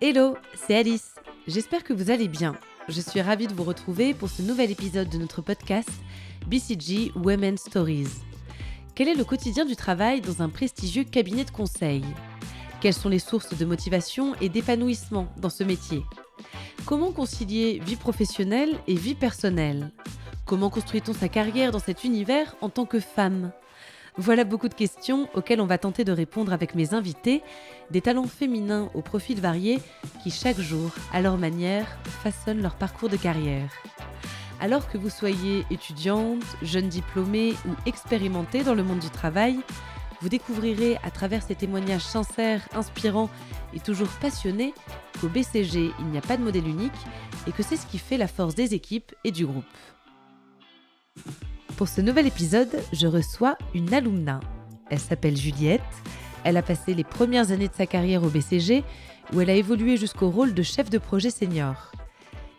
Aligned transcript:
Hello, 0.00 0.36
c'est 0.54 0.76
Alice. 0.76 1.16
J'espère 1.48 1.82
que 1.82 1.92
vous 1.92 2.12
allez 2.12 2.28
bien. 2.28 2.54
Je 2.88 3.00
suis 3.00 3.20
ravie 3.20 3.48
de 3.48 3.52
vous 3.52 3.64
retrouver 3.64 4.14
pour 4.14 4.30
ce 4.30 4.42
nouvel 4.42 4.70
épisode 4.70 5.08
de 5.08 5.18
notre 5.18 5.42
podcast 5.42 5.90
BCG 6.46 7.10
Women 7.16 7.58
Stories. 7.58 8.06
Quel 8.94 9.08
est 9.08 9.16
le 9.16 9.24
quotidien 9.24 9.64
du 9.64 9.74
travail 9.74 10.20
dans 10.20 10.40
un 10.40 10.50
prestigieux 10.50 11.02
cabinet 11.02 11.44
de 11.44 11.50
conseil? 11.50 12.04
Quelles 12.80 12.94
sont 12.94 13.08
les 13.08 13.18
sources 13.18 13.58
de 13.58 13.64
motivation 13.64 14.36
et 14.40 14.48
d'épanouissement 14.48 15.26
dans 15.36 15.50
ce 15.50 15.64
métier? 15.64 16.04
Comment 16.86 17.10
concilier 17.10 17.80
vie 17.84 17.96
professionnelle 17.96 18.78
et 18.86 18.94
vie 18.94 19.16
personnelle? 19.16 19.90
Comment 20.46 20.70
construit-on 20.70 21.12
sa 21.12 21.28
carrière 21.28 21.72
dans 21.72 21.80
cet 21.80 22.04
univers 22.04 22.54
en 22.60 22.68
tant 22.68 22.86
que 22.86 23.00
femme? 23.00 23.50
Voilà 24.18 24.42
beaucoup 24.42 24.68
de 24.68 24.74
questions 24.74 25.28
auxquelles 25.34 25.60
on 25.60 25.66
va 25.66 25.78
tenter 25.78 26.04
de 26.04 26.10
répondre 26.10 26.52
avec 26.52 26.74
mes 26.74 26.92
invités, 26.92 27.40
des 27.92 28.00
talents 28.00 28.26
féminins 28.26 28.90
aux 28.94 29.00
profils 29.00 29.40
variés 29.40 29.78
qui 30.22 30.32
chaque 30.32 30.58
jour, 30.58 30.90
à 31.12 31.22
leur 31.22 31.38
manière, 31.38 31.86
façonnent 32.04 32.60
leur 32.60 32.74
parcours 32.74 33.08
de 33.08 33.16
carrière. 33.16 33.70
Alors 34.60 34.88
que 34.88 34.98
vous 34.98 35.08
soyez 35.08 35.64
étudiante, 35.70 36.42
jeune 36.62 36.88
diplômée 36.88 37.52
ou 37.64 37.70
expérimentée 37.86 38.64
dans 38.64 38.74
le 38.74 38.82
monde 38.82 38.98
du 38.98 39.10
travail, 39.10 39.60
vous 40.20 40.28
découvrirez 40.28 40.98
à 41.04 41.12
travers 41.12 41.44
ces 41.44 41.54
témoignages 41.54 42.04
sincères, 42.04 42.68
inspirants 42.74 43.30
et 43.72 43.78
toujours 43.78 44.08
passionnés 44.20 44.74
qu'au 45.20 45.28
BCG, 45.28 45.92
il 46.00 46.06
n'y 46.06 46.18
a 46.18 46.22
pas 46.22 46.36
de 46.36 46.42
modèle 46.42 46.66
unique 46.66 46.90
et 47.46 47.52
que 47.52 47.62
c'est 47.62 47.76
ce 47.76 47.86
qui 47.86 47.98
fait 47.98 48.16
la 48.16 48.26
force 48.26 48.56
des 48.56 48.74
équipes 48.74 49.14
et 49.22 49.30
du 49.30 49.46
groupe. 49.46 49.64
Pour 51.78 51.86
ce 51.86 52.00
nouvel 52.00 52.26
épisode, 52.26 52.76
je 52.92 53.06
reçois 53.06 53.56
une 53.72 53.94
alumna. 53.94 54.40
Elle 54.90 54.98
s'appelle 54.98 55.36
Juliette. 55.36 55.80
Elle 56.42 56.56
a 56.56 56.62
passé 56.62 56.92
les 56.92 57.04
premières 57.04 57.52
années 57.52 57.68
de 57.68 57.72
sa 57.72 57.86
carrière 57.86 58.24
au 58.24 58.30
BCG 58.30 58.82
où 59.32 59.40
elle 59.40 59.48
a 59.48 59.54
évolué 59.54 59.96
jusqu'au 59.96 60.28
rôle 60.28 60.54
de 60.54 60.62
chef 60.64 60.90
de 60.90 60.98
projet 60.98 61.30
senior. 61.30 61.92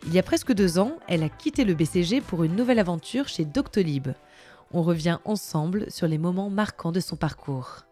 Il 0.06 0.14
y 0.14 0.18
a 0.18 0.22
presque 0.22 0.54
deux 0.54 0.78
ans, 0.78 0.96
elle 1.06 1.22
a 1.22 1.28
quitté 1.28 1.66
le 1.66 1.74
BCG 1.74 2.22
pour 2.22 2.44
une 2.44 2.56
nouvelle 2.56 2.78
aventure 2.78 3.28
chez 3.28 3.44
Doctolib. 3.44 4.08
On 4.72 4.80
revient 4.80 5.18
ensemble 5.26 5.90
sur 5.90 6.08
les 6.08 6.16
moments 6.16 6.48
marquants 6.48 6.90
de 6.90 7.00
son 7.00 7.16
parcours. 7.16 7.84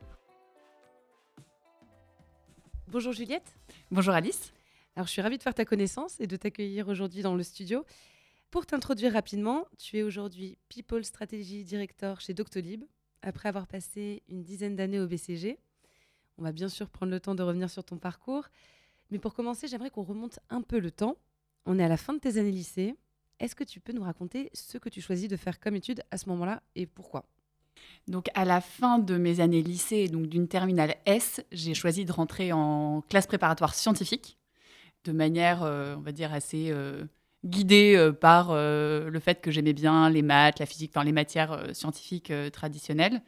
Bonjour 2.87 3.13
Juliette. 3.13 3.55
Bonjour 3.91 4.15
Alice. 4.15 4.55
Alors 4.97 5.07
je 5.07 5.13
suis 5.13 5.21
ravie 5.21 5.37
de 5.37 5.43
faire 5.43 5.53
ta 5.53 5.67
connaissance 5.67 6.19
et 6.21 6.27
de 6.27 6.37
t'accueillir 6.37 6.89
aujourd'hui 6.89 7.21
dans 7.21 7.35
le 7.35 7.43
studio. 7.43 7.85
Pour 8.51 8.65
t'introduire 8.65 9.13
rapidement, 9.13 9.67
tu 9.77 9.99
es 9.99 10.03
aujourd'hui 10.03 10.57
People 10.71 11.05
Strategy 11.05 11.65
Director 11.65 12.19
chez 12.19 12.33
Doctolib, 12.33 12.83
après 13.21 13.51
avoir 13.51 13.67
passé 13.67 14.23
une 14.31 14.43
dizaine 14.43 14.75
d'années 14.75 14.99
au 14.99 15.07
BCG. 15.07 15.59
On 16.39 16.43
va 16.43 16.53
bien 16.53 16.71
sûr 16.71 16.89
prendre 16.89 17.13
le 17.13 17.21
temps 17.21 17.35
de 17.35 17.43
revenir 17.43 17.69
sur 17.69 17.85
ton 17.85 17.99
parcours. 17.99 18.47
Mais 19.11 19.19
pour 19.19 19.35
commencer, 19.35 19.69
j'aimerais 19.69 19.91
qu'on 19.91 20.03
remonte 20.03 20.39
un 20.49 20.63
peu 20.63 20.79
le 20.79 20.91
temps. 20.91 21.17
On 21.67 21.79
est 21.79 21.85
à 21.85 21.89
la 21.89 21.99
fin 21.99 22.15
de 22.15 22.21
tes 22.21 22.39
années 22.39 22.51
lycée. 22.51 22.95
Est-ce 23.39 23.55
que 23.55 23.65
tu 23.65 23.81
peux 23.81 23.93
nous 23.93 24.03
raconter 24.03 24.49
ce 24.55 24.79
que 24.79 24.89
tu 24.89 25.03
choisis 25.03 25.29
de 25.29 25.37
faire 25.37 25.61
comme 25.61 25.77
étude 25.77 26.03
à 26.11 26.17
ce 26.17 26.31
moment-là 26.31 26.63
et 26.75 26.87
pourquoi? 26.87 27.27
Donc 28.07 28.29
à 28.33 28.47
la 28.47 28.63
fin 28.63 28.99
de 28.99 29.19
mes 29.19 29.41
années 29.41 29.63
lycée, 29.63 30.09
donc 30.09 30.27
d'une 30.27 30.49
terminale 30.49 30.97
S, 31.05 31.45
j'ai 31.53 31.75
choisi 31.75 32.07
de 32.07 32.13
rentrer 32.13 32.53
en 32.53 33.03
classe 33.03 33.27
préparatoire 33.27 33.75
scientifique 33.75 34.39
de 35.05 35.13
manière, 35.13 35.63
euh, 35.63 35.97
on 35.97 36.01
va 36.01 36.13
dire, 36.13 36.33
assez 36.33 36.71
euh, 36.71 37.05
guidée 37.45 37.95
euh, 37.97 38.13
par 38.13 38.49
euh, 38.51 39.11
le 39.11 39.21
fait 39.21 39.41
que 39.41 39.51
j'aimais 39.51 39.73
bien 39.73 40.11
les 40.11 40.23
maths, 40.23 40.59
la 40.59 40.67
physique, 40.67 40.93
enfin 40.95 41.05
les 41.05 41.13
matières 41.13 41.53
euh, 41.53 41.73
scientifiques 41.73 42.33
traditionnelles 42.53 43.23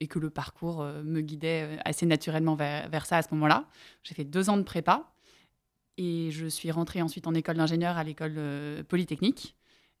et 0.00 0.06
que 0.06 0.20
le 0.20 0.30
parcours 0.30 0.84
me 0.84 1.20
guidait 1.20 1.76
assez 1.84 2.06
naturellement 2.06 2.54
vers, 2.54 3.04
ça 3.04 3.16
à 3.16 3.22
ce 3.22 3.34
moment-là. 3.34 3.64
J'ai 4.04 4.14
fait 4.14 4.24
deux 4.24 4.48
ans 4.48 4.56
de 4.56 4.62
prépa 4.62 5.12
et 5.96 6.30
je 6.30 6.46
suis 6.46 6.70
rentrée 6.70 7.02
ensuite 7.02 7.26
en 7.26 7.34
école 7.34 7.56
d'ingénieur 7.56 7.96
à 7.96 8.04
l'école 8.04 8.38
polytechnique 8.86 9.56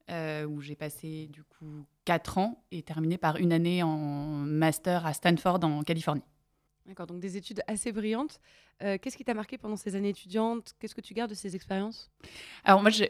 où 0.08 0.60
j'ai 0.60 0.76
passé 0.76 1.26
du 1.32 1.42
coup 1.42 1.84
quatre 2.04 2.38
ans 2.38 2.64
et 2.70 2.82
terminé 2.82 3.18
par 3.18 3.38
une 3.38 3.52
année 3.52 3.82
en 3.82 3.96
master 3.96 5.04
à 5.04 5.14
Stanford 5.14 5.64
en 5.64 5.82
Californie. 5.82 6.22
D'accord, 6.88 7.06
donc 7.06 7.20
des 7.20 7.36
études 7.36 7.62
assez 7.68 7.92
brillantes. 7.92 8.40
Qu'est-ce 8.80 9.16
qui 9.16 9.24
t'a 9.24 9.34
marqué 9.34 9.58
pendant 9.58 9.76
ces 9.76 9.94
années 9.94 10.08
étudiantes? 10.08 10.74
Qu'est-ce 10.80 10.94
que 10.94 11.00
tu 11.00 11.12
gardes 11.12 11.30
de 11.30 11.34
ces 11.34 11.54
expériences? 11.54 12.10
Alors 12.64 12.80
moi, 12.80 12.90
je, 12.90 13.04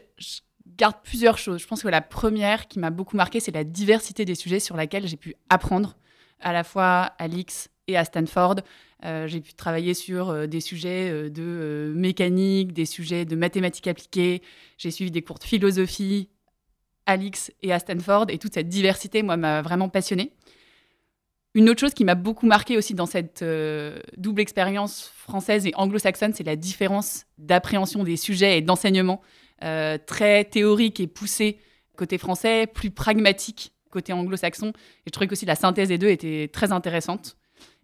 garde 0.77 0.97
plusieurs 1.03 1.37
choses. 1.37 1.61
Je 1.61 1.67
pense 1.67 1.83
que 1.83 1.87
la 1.87 2.01
première 2.01 2.67
qui 2.67 2.79
m'a 2.79 2.89
beaucoup 2.89 3.15
marqué, 3.15 3.39
c'est 3.39 3.51
la 3.51 3.63
diversité 3.63 4.25
des 4.25 4.35
sujets 4.35 4.59
sur 4.59 4.77
lesquels 4.77 5.07
j'ai 5.07 5.17
pu 5.17 5.35
apprendre, 5.49 5.97
à 6.39 6.53
la 6.53 6.63
fois 6.63 7.13
à 7.17 7.27
l'X 7.27 7.69
et 7.87 7.97
à 7.97 8.05
Stanford. 8.05 8.57
Euh, 9.05 9.27
j'ai 9.27 9.41
pu 9.41 9.53
travailler 9.53 9.93
sur 9.93 10.29
euh, 10.29 10.45
des 10.45 10.59
sujets 10.59 11.09
euh, 11.09 11.29
de 11.29 11.93
mécanique, 11.95 12.73
des 12.73 12.85
sujets 12.85 13.25
de 13.25 13.35
mathématiques 13.35 13.87
appliquées. 13.87 14.41
J'ai 14.77 14.91
suivi 14.91 15.11
des 15.11 15.21
cours 15.21 15.39
de 15.39 15.45
philosophie 15.45 16.29
à 17.05 17.15
l'X 17.15 17.51
et 17.61 17.71
à 17.71 17.79
Stanford. 17.79 18.25
Et 18.29 18.37
toute 18.37 18.53
cette 18.53 18.67
diversité, 18.67 19.23
moi, 19.23 19.37
m'a 19.37 19.61
vraiment 19.61 19.89
passionnée. 19.89 20.33
Une 21.55 21.69
autre 21.69 21.79
chose 21.79 21.93
qui 21.93 22.05
m'a 22.05 22.15
beaucoup 22.15 22.45
marqué 22.45 22.77
aussi 22.77 22.93
dans 22.93 23.07
cette 23.07 23.43
double 24.17 24.41
expérience 24.41 25.11
française 25.15 25.65
et 25.65 25.73
anglo-saxonne, 25.75 26.33
c'est 26.33 26.43
la 26.43 26.55
différence 26.55 27.25
d'appréhension 27.37 28.03
des 28.03 28.17
sujets 28.17 28.59
et 28.59 28.61
d'enseignement. 28.61 29.21
Euh, 29.63 29.97
très 29.97 30.45
théorique 30.45 31.01
et 31.01 31.07
poussé 31.07 31.59
côté 31.97 32.17
français, 32.17 32.65
plus 32.65 32.91
pragmatique 32.91 33.73
côté 33.89 34.13
anglo-saxon. 34.13 34.69
Et 34.69 35.07
je 35.07 35.11
trouvais 35.11 35.27
qu'aussi 35.27 35.45
la 35.45 35.55
synthèse 35.55 35.89
des 35.89 35.97
deux 35.97 36.07
était 36.07 36.49
très 36.51 36.71
intéressante. 36.71 37.35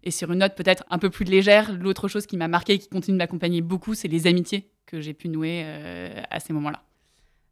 Et 0.02 0.10
sur 0.10 0.32
une 0.32 0.38
note 0.38 0.54
peut-être 0.54 0.84
un 0.88 0.98
peu 0.98 1.10
plus 1.10 1.24
légère, 1.24 1.72
l'autre 1.72 2.08
chose 2.08 2.26
qui 2.26 2.36
m'a 2.36 2.48
marqué 2.48 2.74
et 2.74 2.78
qui 2.78 2.88
continue 2.88 3.16
de 3.16 3.18
m'accompagner 3.18 3.60
beaucoup, 3.60 3.94
c'est 3.94 4.08
les 4.08 4.26
amitiés 4.26 4.70
que 4.86 5.00
j'ai 5.00 5.12
pu 5.12 5.28
nouer 5.28 5.62
euh, 5.64 6.22
à 6.30 6.40
ces 6.40 6.52
moments-là. 6.52 6.82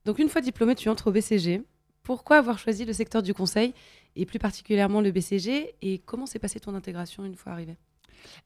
Donc 0.06 0.18
une 0.18 0.28
fois 0.28 0.40
diplômé, 0.40 0.74
tu 0.74 0.88
entres 0.88 1.08
au 1.08 1.12
BCG. 1.12 1.62
Pourquoi 2.02 2.38
avoir 2.38 2.58
choisi 2.58 2.84
le 2.84 2.92
secteur 2.92 3.22
du 3.22 3.34
conseil 3.34 3.74
et 4.16 4.26
plus 4.26 4.38
particulièrement 4.38 5.00
le 5.00 5.10
BCG 5.10 5.74
Et 5.82 5.98
comment 5.98 6.26
s'est 6.26 6.38
passée 6.38 6.60
ton 6.60 6.74
intégration 6.74 7.24
une 7.24 7.34
fois 7.34 7.52
arrivé 7.52 7.76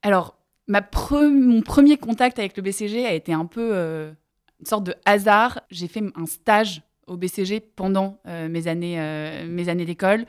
Alors, 0.02 0.38
mon 0.68 1.62
premier 1.62 1.96
contact 1.96 2.38
avec 2.38 2.56
le 2.56 2.62
BCG 2.62 3.06
a 3.06 3.12
été 3.12 3.32
un 3.32 3.46
peu 3.46 3.70
euh, 3.72 4.12
une 4.60 4.66
sorte 4.66 4.84
de 4.84 4.94
hasard. 5.04 5.60
J'ai 5.70 5.88
fait 5.88 6.02
un 6.14 6.26
stage 6.26 6.82
au 7.06 7.16
BCG 7.16 7.60
pendant 7.60 8.18
euh, 8.26 8.48
mes 8.48 8.68
années, 8.68 9.00
euh, 9.00 9.68
années 9.68 9.86
d'école, 9.86 10.26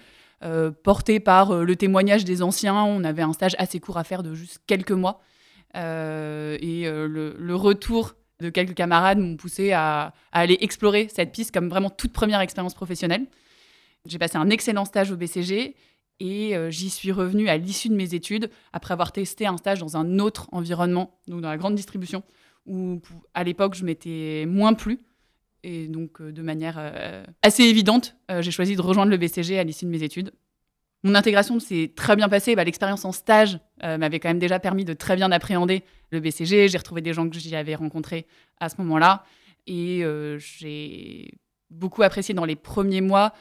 porté 0.83 1.19
par 1.19 1.53
le 1.53 1.75
témoignage 1.75 2.23
des 2.23 2.41
anciens. 2.41 2.81
On 2.81 3.03
avait 3.03 3.22
un 3.22 3.33
stage 3.33 3.55
assez 3.59 3.81
court 3.81 3.97
à 3.97 4.05
faire 4.05 4.23
de 4.23 4.33
juste 4.33 4.61
quelques 4.67 4.94
mois. 4.94 5.19
et 5.75 6.85
le, 6.85 7.55
retour 7.55 8.13
de 8.39 8.49
quelques 8.49 8.73
camarades 8.73 9.19
m'ont 9.19 9.35
poussé 9.35 9.73
à, 9.73 10.13
aller 10.31 10.57
explorer 10.61 11.09
cette 11.13 11.33
piste 11.33 11.53
comme 11.53 11.67
vraiment 11.67 11.89
toute 11.89 12.13
première 12.13 12.39
expérience 12.39 12.73
professionnelle. 12.73 13.25
J'ai 14.05 14.17
passé 14.17 14.37
un 14.37 14.49
excellent 14.49 14.85
stage 14.85 15.11
au 15.11 15.17
BCG 15.17 15.75
et 16.19 16.53
j'y 16.69 16.89
suis 16.89 17.11
revenue 17.11 17.47
à 17.47 17.57
l'issue 17.57 17.89
de 17.89 17.95
mes 17.95 18.13
études 18.13 18.49
après 18.73 18.93
avoir 18.93 19.11
testé 19.11 19.45
un 19.45 19.57
stage 19.57 19.79
dans 19.79 19.97
un 19.97 20.19
autre 20.19 20.47
environnement, 20.51 21.19
donc 21.27 21.41
dans 21.41 21.49
la 21.49 21.57
grande 21.57 21.75
distribution, 21.75 22.23
où 22.65 23.01
à 23.33 23.43
l'époque 23.43 23.75
je 23.75 23.85
m'étais 23.85 24.45
moins 24.47 24.73
plu. 24.73 24.99
Et 25.63 25.87
donc, 25.87 26.21
euh, 26.21 26.31
de 26.31 26.41
manière 26.41 26.75
euh, 26.77 27.23
assez 27.41 27.63
évidente, 27.63 28.15
euh, 28.31 28.41
j'ai 28.41 28.51
choisi 28.51 28.75
de 28.75 28.81
rejoindre 28.81 29.11
le 29.11 29.17
BCG 29.17 29.59
à 29.59 29.63
l'issue 29.63 29.85
de 29.85 29.89
mes 29.89 30.03
études. 30.03 30.31
Mon 31.03 31.16
intégration 31.16 31.59
s'est 31.59 31.91
très 31.95 32.16
bien 32.16 32.29
passée. 32.29 32.55
Bah, 32.55 32.63
L'expérience 32.63 33.05
en 33.05 33.13
stage 33.13 33.59
m'avait 33.81 34.19
quand 34.19 34.27
même 34.27 34.39
déjà 34.39 34.59
permis 34.59 34.83
de 34.83 34.91
très 34.91 35.16
bien 35.16 35.31
appréhender 35.31 35.83
le 36.11 36.19
BCG. 36.19 36.67
J'ai 36.67 36.77
retrouvé 36.77 36.99
des 36.99 37.13
gens 37.13 37.29
que 37.29 37.39
j'y 37.39 37.55
avais 37.55 37.75
rencontrés 37.75 38.27
à 38.59 38.67
ce 38.67 38.75
moment-là. 38.79 39.23
Et 39.66 40.03
j'ai 40.39 41.31
beaucoup 41.69 42.03
apprécié 42.03 42.34
dans 42.34 42.43
les 42.43 42.57
premiers 42.57 42.99
mois 42.99 43.31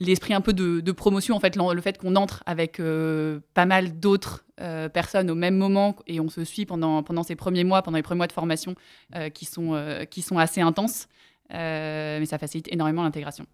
l'esprit 0.00 0.34
un 0.34 0.40
peu 0.40 0.52
de, 0.52 0.92
promotion, 0.92 1.36
en 1.36 1.40
fait, 1.40 1.56
le 1.56 1.80
fait 1.80 1.98
qu'on 1.98 2.16
entre 2.16 2.42
avec 2.46 2.80
euh, 2.80 3.40
pas 3.54 3.66
mal 3.66 3.98
d'autres 3.98 4.44
euh, 4.60 4.88
personnes 4.88 5.30
au 5.30 5.34
même 5.34 5.56
moment 5.56 5.96
et 6.06 6.20
on 6.20 6.28
se 6.28 6.44
suit 6.44 6.66
pendant, 6.66 7.02
pendant 7.02 7.22
ces 7.22 7.36
premiers 7.36 7.64
mois, 7.64 7.82
pendant 7.82 7.96
les 7.96 8.02
premiers 8.02 8.18
mois 8.18 8.26
de 8.26 8.32
formation 8.32 8.74
euh, 9.14 9.28
qui, 9.28 9.44
sont, 9.44 9.80
qui 10.10 10.22
sont 10.22 10.38
assez 10.38 10.60
intenses, 10.60 11.08
mais 11.50 12.26
ça 12.26 12.38
facilite 12.38 12.72
énormément 12.72 13.02
l'intégration. 13.02 13.46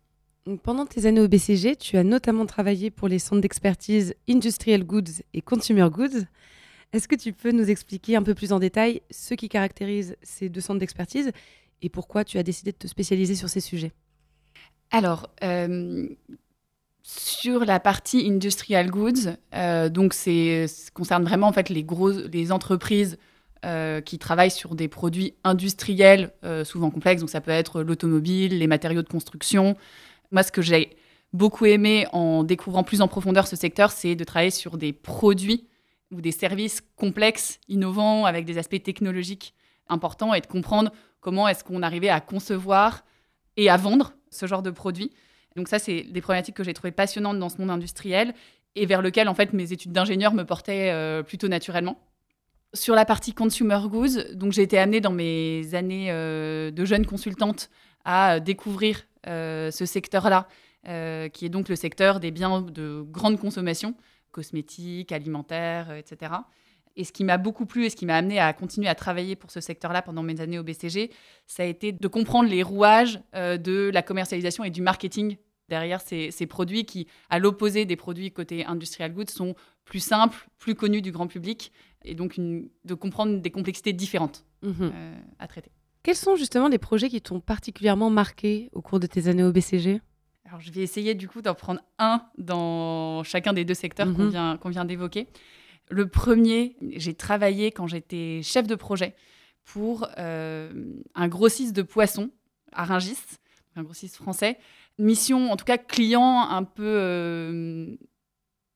Pendant 0.62 0.85
tes 0.85 1.06
années 1.06 1.23
au 1.23 1.29
BCG, 1.29 1.76
tu 1.76 1.96
as 1.96 2.05
notamment 2.05 2.44
travaillé 2.44 2.91
pour 2.91 3.08
les 3.08 3.19
centres 3.19 3.41
d'expertise 3.41 4.14
Industrial 4.29 4.85
Goods 4.85 5.23
et 5.32 5.41
Consumer 5.41 5.88
Goods. 5.91 6.26
Est-ce 6.93 7.08
que 7.08 7.17
tu 7.17 7.32
peux 7.32 7.50
nous 7.50 7.70
expliquer 7.70 8.17
un 8.17 8.23
peu 8.23 8.35
plus 8.35 8.52
en 8.52 8.58
détail 8.58 9.00
ce 9.11 9.32
qui 9.32 9.49
caractérise 9.49 10.17
ces 10.23 10.50
deux 10.50 10.61
centres 10.61 10.81
d'expertise 10.81 11.32
et 11.81 11.88
pourquoi 11.88 12.25
tu 12.25 12.37
as 12.37 12.43
décidé 12.43 12.73
de 12.73 12.76
te 12.76 12.87
spécialiser 12.87 13.35
sur 13.35 13.49
ces 13.49 13.61
sujets? 13.61 13.93
Alors, 14.90 15.28
euh, 15.42 16.08
sur 17.02 17.64
la 17.64 17.81
partie 17.81 18.26
industrial 18.28 18.90
goods, 18.90 19.34
euh, 19.54 19.88
donc 19.88 20.14
c'est 20.14 20.66
concerne 20.94 21.25
vraiment 21.25 21.48
en 21.48 21.52
fait 21.52 21.69
les 21.69 21.82
grosses 21.82 22.25
les 22.32 22.52
entreprises 22.52 23.19
euh, 23.64 24.00
qui 24.00 24.19
travaillent 24.19 24.50
sur 24.50 24.75
des 24.75 24.88
produits 24.88 25.34
industriels 25.42 26.32
souvent 26.64 26.90
complexes. 26.90 27.20
Donc 27.20 27.31
ça 27.31 27.40
peut 27.40 27.50
être 27.50 27.82
l'automobile, 27.82 28.58
les 28.58 28.66
matériaux 28.66 29.02
de 29.02 29.08
construction. 29.08 29.76
Moi, 30.31 30.42
ce 30.42 30.52
que 30.52 30.62
j'ai 30.62 30.96
beaucoup 31.32 31.66
aimé 31.66 32.06
en 32.12 32.44
découvrant 32.44 32.84
plus 32.84 33.00
en 33.00 33.08
profondeur 33.08 33.46
ce 33.46 33.56
secteur, 33.56 33.90
c'est 33.90 34.14
de 34.14 34.25
travailler 34.25 34.50
sur 34.50 34.78
des 34.78 34.92
produits 34.92 35.66
ou 36.12 36.20
des 36.20 36.31
services 36.31 36.82
complexes, 36.96 37.58
innovants, 37.69 38.25
avec 38.25 38.44
des 38.44 38.58
aspects 38.58 38.82
technologiques 38.82 39.54
important 39.88 40.32
et 40.32 40.40
de 40.40 40.46
comprendre 40.46 40.92
comment 41.20 41.48
est-ce 41.48 41.64
qu'on 41.64 41.82
arrivait 41.82 42.08
à 42.08 42.20
concevoir 42.20 43.04
et 43.56 43.69
à 43.69 43.76
vendre 43.76 44.12
ce 44.34 44.46
genre 44.46 44.62
de 44.62 44.70
produit. 44.70 45.10
Donc 45.56 45.69
ça, 45.69 45.78
c'est 45.78 46.02
des 46.02 46.20
problématiques 46.20 46.56
que 46.56 46.64
j'ai 46.64 46.75
trouvées 46.75 46.92
passionnantes 46.92 47.38
dans 47.38 47.48
ce 47.48 47.58
monde 47.58 47.70
industriel 47.70 48.34
et 48.76 48.86
vers 48.86 49.02
lequel, 49.02 49.28
en 49.28 49.34
fait, 49.34 49.52
mes 49.52 49.72
études 49.72 49.92
d'ingénieur 49.92 50.34
me 50.34 50.44
portaient 50.44 50.90
euh, 50.90 51.22
plutôt 51.22 51.48
naturellement. 51.48 51.98
Sur 52.72 52.96
la 52.96 53.04
partie 53.04 53.32
consumer 53.32 53.78
goods, 53.88 54.34
donc 54.34 54.52
j'ai 54.52 54.62
été 54.62 54.78
amenée 54.78 55.00
dans 55.00 55.12
mes 55.12 55.75
années 55.75 56.10
euh, 56.10 56.72
de 56.72 56.84
jeune 56.84 57.06
consultante 57.06 57.70
à 58.04 58.40
découvrir 58.40 59.02
euh, 59.28 59.70
ce 59.70 59.86
secteur-là, 59.86 60.48
qui 61.32 61.46
est 61.46 61.48
donc 61.48 61.70
le 61.70 61.76
secteur 61.76 62.20
des 62.20 62.31
biens 62.31 62.60
de 62.60 63.02
grande 63.08 63.40
consommation, 63.40 63.94
cosmétiques, 64.32 65.12
alimentaires, 65.12 65.90
etc. 65.92 66.32
Et 66.96 67.05
ce 67.05 67.12
qui 67.12 67.25
m'a 67.25 67.38
beaucoup 67.38 67.67
plu 67.67 67.87
et 67.87 67.91
ce 67.91 67.96
qui 67.96 68.06
m'a 68.06 68.17
amené 68.17 68.38
à 68.38 68.52
continuer 68.52 68.88
à 68.88 68.94
travailler 68.94 69.37
pour 69.37 69.50
ce 69.50 69.61
secteur-là 69.61 70.02
pendant 70.02 70.23
mes 70.23 70.41
années 70.41 70.58
au 70.58 70.62
BCG, 70.62 71.11
ça 71.46 71.64
a 71.64 71.67
été 71.67 71.93
de 71.93 72.08
comprendre 72.08 72.49
les 72.49 72.62
rouages 72.62 73.20
de 73.35 73.91
la 73.93 74.02
commercialisation 74.02 74.62
et 74.62 74.70
du 74.70 74.81
marketing 74.81 75.37
derrière 75.69 76.00
ces, 76.00 76.46
produits 76.46 76.85
qui, 76.85 77.06
à 77.31 77.38
l'opposé 77.38 77.85
des 77.85 77.96
produits 77.96 78.31
côté 78.31 78.64
industrial 78.64 79.12
goods, 79.12 79.25
sont 79.29 79.55
plus 79.85 80.00
simples, 80.00 80.49
plus 80.58 80.75
connus 80.75 81.02
du 81.02 81.12
grand 81.12 81.26
public, 81.26 81.73
et 82.05 82.14
donc 82.14 82.38
de 82.38 82.94
comprendre 82.94 83.41
des 83.41 83.50
complexités 83.50 83.93
différentes 83.93 84.44
mhm. 84.62 84.75
euh, 84.81 85.14
à 85.38 85.46
traiter. 85.46 85.70
Quels 86.02 86.17
sont 86.17 86.37
justement 86.37 86.69
les 86.69 86.79
projets 86.79 87.08
qui 87.08 87.20
t'ont 87.20 87.41
particulièrement 87.41 88.11
marqué 88.11 88.69
au 88.73 88.82
cours 88.82 89.00
de 89.00 89.06
tes 89.06 89.26
années 89.29 89.43
au 89.43 89.52
BCG 89.52 90.02
Alors, 90.44 90.61
je 90.61 90.70
vais 90.70 90.82
essayer 90.82 91.14
du 91.14 91.29
coup 91.29 91.41
d'en 91.41 91.55
prendre 91.55 91.81
un 91.99 92.23
dans 92.37 93.23
chacun 93.25 93.55
des 93.55 93.64
deux 93.64 93.75
secteurs 93.75 94.12
qu'on 94.14 94.25
mhm. 94.25 94.31
vient, 94.31 94.56
qu'on 94.58 94.69
vient 94.69 94.85
d'évoquer. 94.85 95.29
Le 95.90 96.08
premier, 96.08 96.76
j'ai 96.96 97.14
travaillé 97.14 97.70
quand 97.70 97.86
j'étais 97.86 98.40
chef 98.42 98.66
de 98.66 98.75
projet 98.75 99.14
pour 99.64 100.06
euh, 100.19 100.72
un 101.14 101.28
grossiste 101.28 101.75
de 101.75 101.82
poissons 101.82 102.31
à 102.72 102.82
un 102.82 103.82
grossiste 103.82 104.16
français, 104.16 104.58
mission, 104.98 105.50
en 105.50 105.56
tout 105.56 105.64
cas 105.64 105.78
client 105.78 106.48
un 106.48 106.64
peu 106.64 106.84
euh, 106.84 107.96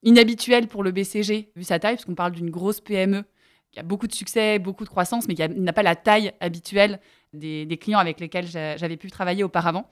inhabituelle 0.02 0.69
pour 0.69 0.82
le 0.82 0.93
BCG, 0.93 1.50
vu 1.56 1.64
sa 1.64 1.78
taille, 1.78 1.96
parce 1.96 2.05
qu'on 2.05 2.14
parle 2.14 2.32
d'une 2.32 2.50
grosse 2.50 2.81
PME 2.81 3.25
qui 3.72 3.81
a 3.81 3.82
beaucoup 3.82 4.06
de 4.06 4.14
succès, 4.14 4.58
beaucoup 4.58 4.84
de 4.84 4.88
croissance, 4.88 5.28
mais 5.28 5.34
qui 5.34 5.46
n'a 5.49 5.72
pas 5.72 5.82
la 5.82 5.96
taille 5.96 6.32
habituelle 6.40 7.00
des, 7.34 7.78
clients 7.81 7.99
avec 7.99 8.19
lesquels 8.20 8.46
j'avais 8.46 8.96
pu 8.96 9.10
travailler 9.10 9.44
auparavant. 9.44 9.90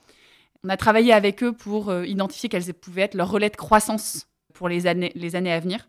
On 0.65 0.69
a 0.69 0.77
travaillé 0.77 1.13
avec 1.13 1.43
eux 1.43 1.53
pour 1.53 1.91
euh, 1.91 2.07
identifier 2.07 2.49
quels 2.49 2.73
pouvaient 2.75 3.03
être 3.03 3.15
leurs 3.15 3.31
relais 3.31 3.51
de 3.51 3.57
croissance 3.57 4.29
pour 4.55 4.69
les 4.69 4.87
années, 4.87 5.13
les 5.15 5.37
années 5.37 5.53
à 5.53 5.61
venir. 5.61 5.87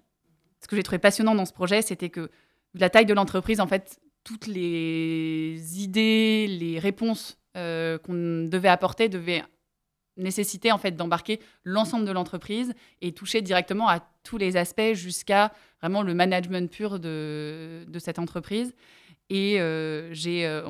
Ce 0.61 0.67
que 0.67 0.75
j'ai 0.75 0.83
trouvé 0.83 0.99
passionnant 0.99 1.35
dans 1.35 1.45
ce 1.45 1.53
projet, 1.53 1.81
c'était 1.81 2.09
que 2.09 2.29
la 2.73 2.89
taille 2.89 3.05
de 3.05 3.13
l'entreprise, 3.13 3.59
en 3.59 3.67
fait, 3.67 3.99
toutes 4.23 4.47
les 4.47 5.81
idées, 5.81 6.47
les 6.47 6.79
réponses 6.79 7.37
euh, 7.55 7.97
qu'on 7.97 8.47
devait 8.47 8.67
apporter 8.67 9.09
devaient 9.09 9.43
nécessité 10.17 10.71
en 10.71 10.77
fait 10.77 10.91
d'embarquer 10.91 11.39
l'ensemble 11.63 12.05
de 12.05 12.11
l'entreprise 12.11 12.73
et 13.01 13.13
toucher 13.13 13.41
directement 13.41 13.87
à 13.87 13.99
tous 14.23 14.37
les 14.37 14.57
aspects 14.57 14.93
jusqu'à 14.93 15.53
vraiment 15.79 16.01
le 16.01 16.13
management 16.13 16.69
pur 16.69 16.99
de, 16.99 17.85
de 17.87 17.99
cette 17.99 18.19
entreprise. 18.19 18.73
Et 19.29 19.61
euh, 19.61 20.13
j'ai 20.13 20.45
euh, 20.45 20.67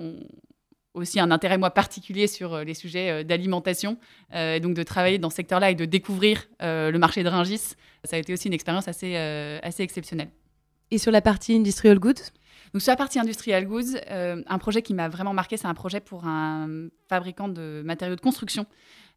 aussi 0.98 1.20
un 1.20 1.32
intérêt 1.32 1.58
moi 1.58 1.72
particulier 1.72 2.28
sur 2.28 2.54
euh, 2.54 2.64
les 2.64 2.74
sujets 2.74 3.24
d'alimentation 3.24 3.98
et 4.34 4.60
donc 4.60 4.74
de 4.74 4.84
travailler 4.84 5.18
dans 5.18 5.30
ce 5.30 5.38
secteur-là 5.38 5.72
et 5.72 5.76
de 5.76 5.86
découvrir 5.86 6.48
le 6.60 6.98
marché 6.98 7.24
de 7.24 7.30
Ringis. 7.30 7.76
Ça 8.04 8.16
a 8.16 8.20
été 8.20 8.34
aussi 8.34 8.48
une 8.48 8.54
expérience 8.54 8.88
assez, 8.88 9.16
assez 9.16 9.84
exceptionnelle. 9.84 10.30
Et 10.92 10.98
sur 10.98 11.12
la 11.12 11.22
partie 11.22 11.56
industrial 11.56 12.00
goods? 12.00 12.32
Donc 12.74 12.82
sur 12.82 12.92
la 12.92 12.98
partie 12.98 13.20
industrial 13.20 13.66
goods, 13.66 13.98
un 14.10 14.58
projet 14.58 14.82
qui 14.82 14.94
m'a 14.94 15.08
vraiment 15.08 15.34
marqué, 15.34 15.58
c'est 15.58 15.68
un 15.68 15.74
projet 15.74 16.00
pour 16.00 16.26
un 16.26 16.90
fabricant 17.08 17.48
de 17.48 17.82
matériaux 17.86 18.16
de 18.16 18.22
construction 18.22 18.66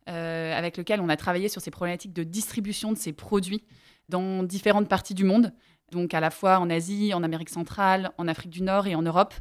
euh, 0.09 0.57
avec 0.57 0.79
lequel 0.79 1.01
on 1.01 1.09
a 1.11 1.17
travaillé 1.17 1.49
sur 1.49 1.61
ces 1.61 1.71
problématiques 1.71 2.15
de 2.15 2.23
distribution 2.25 2.91
de 2.91 2.97
ces 2.97 3.13
produits 3.13 3.63
dans 4.09 4.43
différentes 4.43 4.89
parties 4.89 5.15
du 5.15 5.25
monde, 5.25 5.53
donc 5.93 6.15
à 6.15 6.21
la 6.21 6.31
fois 6.31 6.59
en 6.59 6.71
Asie, 6.71 7.13
en 7.13 7.23
Amérique 7.23 7.51
centrale, 7.51 8.11
en 8.17 8.27
Afrique 8.27 8.51
du 8.51 8.63
Nord 8.63 8.87
et 8.87 8.95
en 8.95 9.03
Europe. 9.03 9.35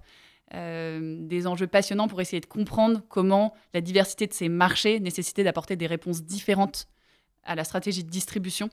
Euh, 0.55 1.17
des 1.27 1.45
enjeux 1.45 1.67
passionnants 1.67 2.07
pour 2.07 2.21
essayer 2.21 2.39
de 2.39 2.47
comprendre 2.47 3.01
comment 3.07 3.53
la 3.75 3.81
diversité 3.81 4.25
de 4.25 4.33
ces 4.33 4.49
marchés 4.49 4.99
nécessitait 4.99 5.43
d'apporter 5.43 5.75
des 5.75 5.85
réponses 5.85 6.23
différentes 6.23 6.87
à 7.43 7.53
la 7.53 7.63
stratégie 7.63 8.03
de 8.03 8.09
distribution 8.09 8.69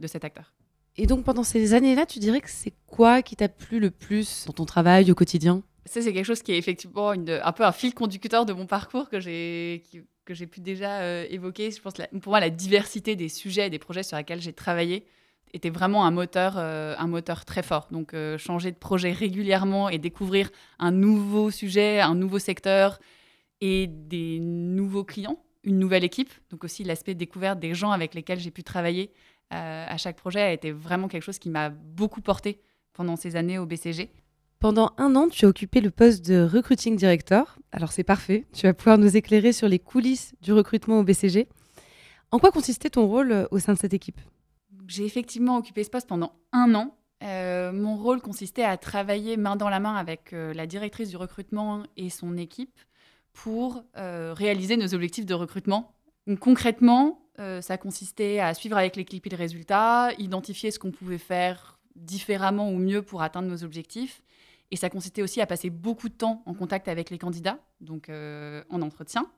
de 0.00 0.08
cet 0.08 0.24
acteur. 0.24 0.52
Et 0.96 1.06
donc 1.06 1.24
pendant 1.24 1.44
ces 1.44 1.74
années-là, 1.74 2.06
tu 2.06 2.18
dirais 2.18 2.40
que 2.40 2.50
c'est 2.50 2.74
quoi 2.86 3.22
qui 3.22 3.36
t'a 3.36 3.48
plu 3.48 3.78
le 3.78 3.92
plus 3.92 4.46
dans 4.46 4.52
ton 4.52 4.64
travail 4.64 5.12
au 5.12 5.14
quotidien? 5.14 5.62
Ça, 5.86 6.02
c'est 6.02 6.12
quelque 6.12 6.26
chose 6.26 6.42
qui 6.42 6.52
est 6.52 6.58
effectivement 6.58 7.10
un 7.10 7.52
peu 7.52 7.64
un 7.64 7.72
fil 7.72 7.94
conducteur 7.94 8.44
de 8.44 8.52
mon 8.52 8.66
parcours 8.66 9.08
que 9.08 9.20
j'ai, 9.20 9.84
que 10.24 10.34
j'ai 10.34 10.48
pu 10.48 10.60
déjà 10.60 11.02
euh, 11.02 11.24
évoquer. 11.30 11.70
Je 11.70 11.80
pense 11.80 11.94
pour 12.20 12.32
moi, 12.32 12.40
la 12.40 12.50
diversité 12.50 13.14
des 13.14 13.28
sujets 13.28 13.68
et 13.68 13.70
des 13.70 13.78
projets 13.78 14.02
sur 14.02 14.16
lesquels 14.16 14.40
j'ai 14.40 14.52
travaillé 14.52 15.06
était 15.52 15.70
vraiment 15.70 16.04
un 16.04 16.10
moteur, 16.10 16.54
euh, 16.56 16.94
un 16.98 17.06
moteur 17.06 17.44
très 17.44 17.62
fort. 17.62 17.88
Donc, 17.90 18.14
euh, 18.14 18.38
changer 18.38 18.70
de 18.70 18.76
projet 18.76 19.12
régulièrement 19.12 19.88
et 19.88 19.98
découvrir 19.98 20.50
un 20.78 20.90
nouveau 20.90 21.50
sujet, 21.50 22.00
un 22.00 22.14
nouveau 22.14 22.38
secteur 22.38 22.98
et 23.60 23.86
des 23.86 24.38
nouveaux 24.40 25.04
clients, 25.04 25.42
une 25.64 25.78
nouvelle 25.78 26.04
équipe. 26.04 26.30
Donc, 26.50 26.64
aussi 26.64 26.84
l'aspect 26.84 27.14
découverte 27.14 27.58
des 27.60 27.74
gens 27.74 27.90
avec 27.90 28.14
lesquels 28.14 28.40
j'ai 28.40 28.50
pu 28.50 28.62
travailler 28.62 29.12
à 29.54 29.98
chaque 29.98 30.16
projet 30.16 30.40
a 30.40 30.50
été 30.50 30.72
vraiment 30.72 31.08
quelque 31.08 31.24
chose 31.24 31.38
qui 31.38 31.50
m'a 31.50 31.68
beaucoup 31.68 32.22
porté 32.22 32.62
pendant 32.94 33.16
ces 33.16 33.36
années 33.36 33.58
au 33.58 33.66
BCG. 33.66 34.10
Pendant 34.62 34.92
un 34.96 35.16
an, 35.16 35.28
tu 35.28 35.44
as 35.44 35.48
occupé 35.48 35.80
le 35.80 35.90
poste 35.90 36.24
de 36.24 36.40
recruiting 36.40 36.94
director. 36.94 37.58
Alors 37.72 37.90
c'est 37.90 38.04
parfait, 38.04 38.46
tu 38.52 38.64
vas 38.66 38.72
pouvoir 38.72 38.96
nous 38.96 39.16
éclairer 39.16 39.52
sur 39.52 39.68
les 39.68 39.80
coulisses 39.80 40.34
du 40.40 40.52
recrutement 40.52 41.00
au 41.00 41.02
BCG. 41.02 41.48
En 42.30 42.38
quoi 42.38 42.52
consistait 42.52 42.88
ton 42.88 43.06
rôle 43.06 43.32
euh, 43.32 43.46
au 43.50 43.58
sein 43.58 43.74
de 43.74 43.78
cette 43.78 43.92
équipe? 43.92 44.20
J'ai 44.92 45.04
effectivement 45.04 45.56
occupé 45.56 45.84
ce 45.84 45.90
poste 45.90 46.06
pendant 46.06 46.32
un 46.52 46.74
an. 46.74 46.94
Euh, 47.22 47.72
mon 47.72 47.96
rôle 47.96 48.20
consistait 48.20 48.64
à 48.64 48.76
travailler 48.76 49.36
main 49.36 49.56
dans 49.56 49.68
la 49.68 49.80
main 49.80 49.94
avec 49.94 50.32
euh, 50.32 50.52
la 50.52 50.66
directrice 50.66 51.08
du 51.08 51.16
recrutement 51.16 51.84
et 51.96 52.10
son 52.10 52.36
équipe 52.36 52.78
pour 53.32 53.82
réaliser 53.94 54.76
nos 54.76 54.92
objectifs 54.92 55.24
de 55.24 55.32
recrutement. 55.32 55.94
concrètement, 56.38 57.22
ça 57.62 57.78
consistait 57.78 58.40
à 58.40 58.52
suivre 58.52 58.76
avec 58.76 58.94
l'équipe 58.94 59.24
les 59.24 59.36
résultats, 59.36 60.10
identifier 60.18 60.70
ce 60.70 60.78
qu'on 60.78 60.90
pouvait 60.90 61.16
faire 61.16 61.78
différemment 61.96 62.68
ou 62.68 62.76
mieux 62.76 63.00
pour 63.00 63.22
atteindre 63.22 63.48
nos 63.48 63.64
objectifs 63.64 64.22
et 64.72 64.76
ça 64.76 64.88
consistait 64.88 65.22
aussi 65.22 65.40
à 65.40 65.46
passer 65.46 65.70
beaucoup 65.70 66.08
de 66.08 66.14
temps 66.14 66.42
en 66.46 66.54
contact 66.54 66.88
avec 66.88 67.10
les 67.10 67.18
candidats, 67.18 67.58
donc 67.82 68.08
euh, 68.08 68.64
en 68.70 68.80
entretien, 68.80 69.30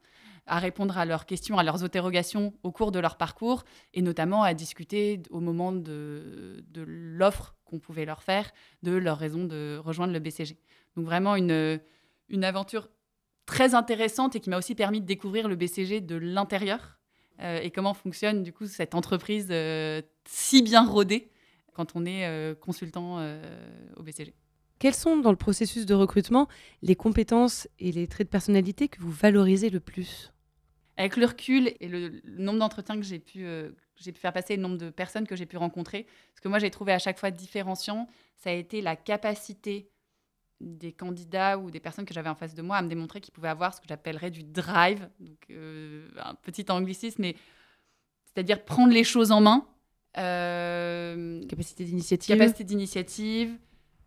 à 0.47 0.59
répondre 0.59 0.99
à 0.99 1.05
leurs 1.05 1.27
questions, 1.27 1.59
à 1.59 1.63
leurs 1.63 1.85
interrogations 1.85 2.53
au 2.63 2.71
cours 2.71 2.93
de 2.93 2.99
leur 2.99 3.17
parcours, 3.17 3.65
et 3.95 4.03
notamment 4.03 4.43
à 4.43 4.55
discuter 4.55 5.23
au 5.31 5.41
moment 5.41 5.73
de, 5.73 6.65
l'offre 6.75 7.57
qu'on 7.65 7.79
pouvait 7.79 8.05
leur 8.05 8.23
faire, 8.23 8.51
de 8.83 8.93
leur 8.93 9.19
raison 9.19 9.45
de 9.45 9.81
rejoindre 9.83 10.13
le 10.13 10.21
BCG. 10.21 10.59
Donc 10.97 11.07
vraiment 11.07 11.37
une, 11.37 11.81
une 12.29 12.45
aventure 12.45 12.89
très 13.47 13.75
intéressante 13.75 14.37
et 14.37 14.41
qui 14.41 14.51
m'a 14.51 14.59
aussi 14.59 14.75
permis 14.75 15.01
de 15.01 15.07
découvrir 15.07 15.49
le 15.49 15.57
BCG 15.57 16.01
de 16.01 16.17
l'intérieur 16.17 16.99
euh, 17.41 17.61
et 17.61 17.71
comment 17.71 17.95
fonctionne 17.95 18.43
du 18.43 18.53
coup 18.53 18.67
cette 18.67 18.95
entreprise 18.95 19.49
euh, 19.51 20.03
si 20.27 20.63
bien 20.63 20.87
rodée 20.87 21.31
quand 21.73 21.97
on 21.97 22.07
est 22.07 22.55
consultant 22.61 23.19
au 23.97 24.03
BCG. 24.05 24.33
Quels 24.79 24.95
sont 24.95 25.17
dans 25.17 25.31
le 25.31 25.37
processus 25.37 25.87
de 25.87 25.95
recrutement 25.95 26.47
les 26.83 26.95
compétences 26.95 27.67
et 27.81 27.91
les 27.91 28.07
traits 28.07 28.29
de 28.29 28.31
personnalité 28.31 28.87
que 28.87 29.01
vous 29.01 29.11
valorisez 29.11 29.71
le 29.71 29.81
plus? 29.81 30.34
Avec 30.97 31.17
le 31.17 31.27
recul 31.27 31.73
et 31.81 31.89
le, 31.89 32.21
nombre 32.25 32.61
d'entretiens 32.61 32.97
que 32.97 33.03
j'ai 33.03 33.19
pu, 33.19 33.45
euh, 33.45 33.71
pu 34.05 34.13
faire 34.13 34.33
passer, 34.33 34.57
le 34.57 34.63
nombre 34.63 34.79
de 34.79 34.91
personnes 34.91 35.27
que 35.27 35.35
j'ai 35.35 35.47
pu 35.47 35.57
rencontrer, 35.57 36.07
ce 36.35 36.41
que 36.41 36.49
moi 36.49 36.59
j'ai 36.59 36.71
trouvé 36.71 36.93
à 36.93 36.99
chaque 36.99 37.19
fois 37.19 37.31
différenciant, 37.31 38.09
ça 38.37 38.51
a 38.51 38.53
été 38.53 38.81
la 38.81 38.95
capacité 38.95 39.89
des 40.61 40.93
candidats 40.93 41.59
ou 41.59 41.71
des 41.71 41.81
personnes 41.81 42.05
que 42.05 42.15
j'avais 42.15 42.29
en 42.29 42.35
face 42.35 42.55
de 42.55 42.63
moi 42.63 42.77
à 42.77 42.83
me 42.83 42.89
démontrer 42.89 43.21
qu'ils 43.21 43.35
pouvaient 43.35 43.49
avoir 43.49 43.75
ce 43.75 43.81
que 43.81 43.89
j'appellerais 43.89 44.31
du 44.31 44.45
drive, 44.45 45.09
donc 45.21 45.39
euh, 45.51 46.09
un 46.23 46.35
petit 46.35 46.65
anglicisme, 46.71 47.23
mais 47.23 47.37
c'est-à-dire 48.27 48.65
prendre 48.65 48.93
les 48.93 49.05
choses 49.05 49.33
en 49.33 49.41
main. 49.41 49.67
Euh, 50.17 51.45
capacité 51.47 51.85
d'initiative. 51.85 52.37
Capacité 52.37 52.65
d'initiative, 52.65 53.59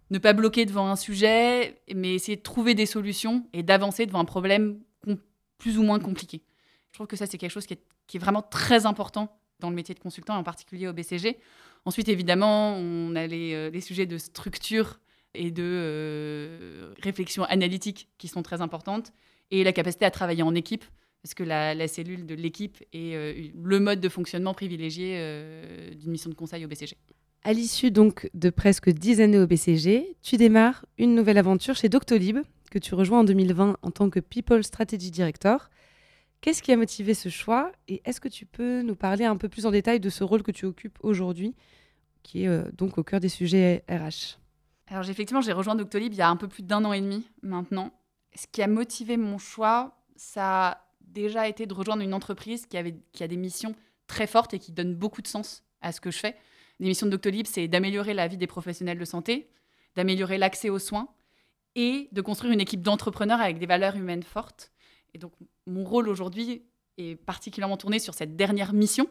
ne 0.10 0.20
pas 0.20 0.34
bloquer 0.34 0.66
devant 0.66 0.90
un 0.90 0.96
sujet, 0.96 1.82
mais 1.94 2.14
essayer 2.16 2.38
de 2.38 2.42
trouver 2.42 2.76
des 2.76 2.86
solutions 2.86 3.46
et 3.52 3.62
d'avancer 3.62 4.06
devant 4.06 4.20
un 4.20 4.26
problème 4.26 4.80
plus 5.58 5.78
ou 5.78 5.84
moins 5.84 6.00
compliqué. 6.00 6.42
Je 6.98 7.00
trouve 7.04 7.10
que 7.10 7.16
ça, 7.16 7.28
c'est 7.28 7.38
quelque 7.38 7.52
chose 7.52 7.68
qui 7.68 7.76
est, 7.76 8.18
vraiment 8.18 8.42
très 8.42 8.88
important 8.88 9.38
dans 9.60 9.70
le 9.70 9.76
métier 9.76 9.94
de 9.94 10.00
consultant, 10.00 10.36
en 10.36 10.42
particulier 10.42 10.88
au 10.88 10.94
BCG. 10.94 11.38
Ensuite, 11.86 12.10
évidemment, 12.10 12.74
on 12.76 13.16
a 13.16 13.28
les, 13.28 13.54
euh, 13.54 13.82
sujets 13.82 14.08
de 14.08 14.18
structure 14.18 15.00
et 15.36 15.52
de 15.52 15.62
euh, 15.64 16.92
réflexion 17.04 17.44
analytique 17.44 18.10
qui 18.18 18.28
sont 18.28 18.42
très 18.42 18.62
importantes, 18.62 19.14
et 19.52 19.64
la 19.64 19.74
capacité 19.74 20.06
à 20.06 20.10
travailler 20.10 20.42
en 20.42 20.56
équipe, 20.56 20.84
parce 21.22 21.36
que 21.36 21.44
la, 21.44 21.88
cellule 21.88 22.26
de 22.26 22.34
l'équipe 22.34 22.84
est 22.94 23.14
euh, 23.14 23.48
le 23.64 23.80
mode 23.80 24.00
de 24.00 24.10
fonctionnement 24.10 24.56
privilégié 24.56 25.20
d'une 26.00 26.10
mission 26.10 26.32
de 26.32 26.36
conseil 26.36 26.66
au 26.66 26.68
BCG. 26.68 26.98
À 27.44 27.54
l'issue 27.54 27.92
donc 27.92 28.28
de 28.34 28.50
presque 28.50 28.90
dix 28.90 29.22
années 29.22 29.38
au 29.38 29.46
BCG, 29.46 30.16
tu 30.24 30.38
démarres 30.38 30.84
une 30.98 31.14
nouvelle 31.14 31.38
aventure 31.38 31.76
chez 31.76 31.90
Doctolib, 31.90 32.40
que 32.72 32.80
tu 32.80 32.96
rejoins 32.96 33.20
en 33.20 33.24
2020 33.24 33.78
en 33.84 33.92
tant 33.92 34.10
que 34.10 34.20
People 34.20 34.64
Strategy 34.64 35.12
Director. 35.12 35.70
Qu'est-ce 36.42 36.62
qui 36.62 36.72
a 36.72 36.78
motivé 36.78 37.14
ce 37.14 37.30
choix 37.30 37.72
et 37.88 38.02
est-ce 38.06 38.22
que 38.22 38.28
tu 38.28 38.46
peux 38.46 38.82
nous 38.82 38.96
parler 38.96 39.26
un 39.26 39.38
peu 39.38 39.50
plus 39.50 39.66
en 39.66 39.72
détail 39.72 40.00
de 40.00 40.10
ce 40.10 40.24
rôle 40.24 40.44
que 40.44 40.52
tu 40.52 40.66
occupes 40.66 40.98
aujourd'hui, 41.02 41.56
qui 42.24 42.44
est 42.44 42.48
euh, 42.48 42.70
donc 42.74 42.98
au 42.98 43.04
cœur 43.04 43.20
des 43.20 43.30
sujets 43.30 43.84
RH 43.90 44.38
Alors 44.88 45.10
effectivement, 45.10 45.42
j'ai 45.42 45.52
rejoint 45.52 45.76
Doctolib 45.76 46.14
il 46.14 46.18
y 46.18 46.22
a 46.22 46.30
un 46.30 46.36
peu 46.36 46.48
plus 46.48 46.64
d'un 46.64 46.86
an 46.86 46.94
et 46.94 47.02
demi 47.02 47.28
maintenant. 47.42 47.92
Ce 48.36 48.46
qui 48.52 48.62
a 48.62 48.68
motivé 48.68 49.18
mon 49.18 49.40
choix, 49.40 49.98
ça 50.16 50.68
a 50.68 50.88
déjà 51.02 51.48
été 51.48 51.66
de 51.66 51.74
rejoindre 51.74 52.04
une 52.04 52.14
entreprise 52.14 52.68
qui, 52.68 52.78
avait, 52.78 52.96
qui 53.14 53.24
a 53.24 53.28
des 53.28 53.38
missions 53.38 53.76
très 54.06 54.28
fortes 54.28 54.54
et 54.54 54.60
qui 54.60 54.72
donnent 54.72 54.96
beaucoup 54.96 55.22
de 55.22 55.28
sens 55.28 55.64
à 55.82 55.92
ce 55.92 56.00
que 56.00 56.12
je 56.12 56.20
fais. 56.20 56.36
Les 56.80 56.88
missions 56.88 57.08
de 57.08 57.12
Doctolib, 57.12 57.48
c'est 57.48 57.68
d'améliorer 57.68 58.14
la 58.14 58.28
vie 58.28 58.38
des 58.38 58.48
professionnels 58.48 59.00
de 59.00 59.06
santé, 59.06 59.50
d'améliorer 59.96 60.38
l'accès 60.38 60.70
aux 60.70 60.80
soins 60.80 61.10
et 61.76 62.10
de 62.12 62.22
construire 62.22 62.54
une 62.54 62.62
équipe 62.62 62.82
d'entrepreneurs 62.82 63.42
avec 63.42 63.58
des 63.58 63.66
valeurs 63.66 63.96
humaines 63.96 64.24
fortes. 64.24 64.72
Et 65.14 65.18
donc, 65.18 65.32
mon 65.68 65.84
rôle 65.84 66.10
aujourd'hui 66.10 66.64
est 66.98 67.16
particulièrement 67.16 67.78
tourné 67.78 68.00
sur 68.00 68.14
cette 68.14 68.36
dernière 68.36 68.74
mission. 68.74 69.08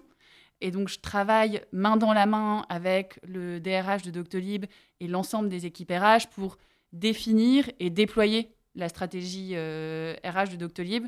Et 0.60 0.70
donc, 0.70 0.88
je 0.88 0.98
travaille 0.98 1.60
main 1.72 1.96
dans 1.96 2.12
la 2.12 2.26
main 2.26 2.64
avec 2.68 3.20
le 3.22 3.60
DRH 3.60 4.02
de 4.02 4.10
Doctolib 4.10 4.64
et 5.00 5.06
l'ensemble 5.06 5.48
des 5.48 5.66
équipes 5.66 5.92
RH 5.92 6.28
pour 6.34 6.56
définir 6.92 7.70
et 7.78 7.90
déployer 7.90 8.50
la 8.74 8.88
stratégie 8.88 9.52
RH 9.52 9.58
euh, 9.58 10.16
de 10.50 10.56
Doctolib, 10.56 11.06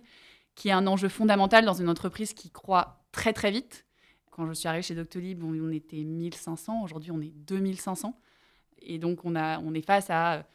qui 0.54 0.68
est 0.68 0.72
un 0.72 0.86
enjeu 0.86 1.08
fondamental 1.08 1.64
dans 1.64 1.74
une 1.74 1.88
entreprise 1.88 2.34
qui 2.34 2.50
croît 2.50 3.02
très 3.10 3.32
très 3.32 3.50
vite. 3.50 3.86
Quand 4.30 4.46
je 4.46 4.52
suis 4.52 4.68
arrivée 4.68 4.82
chez 4.82 4.94
Doctolib, 4.94 5.42
on, 5.42 5.54
on 5.58 5.72
était 5.72 6.04
1500, 6.04 6.82
aujourd'hui 6.84 7.10
on 7.10 7.20
est 7.20 7.32
2500. 7.34 8.14
Et 8.82 8.98
donc, 8.98 9.24
on, 9.24 9.34
est 9.34 9.86
face 9.86 10.08
à 10.10 10.46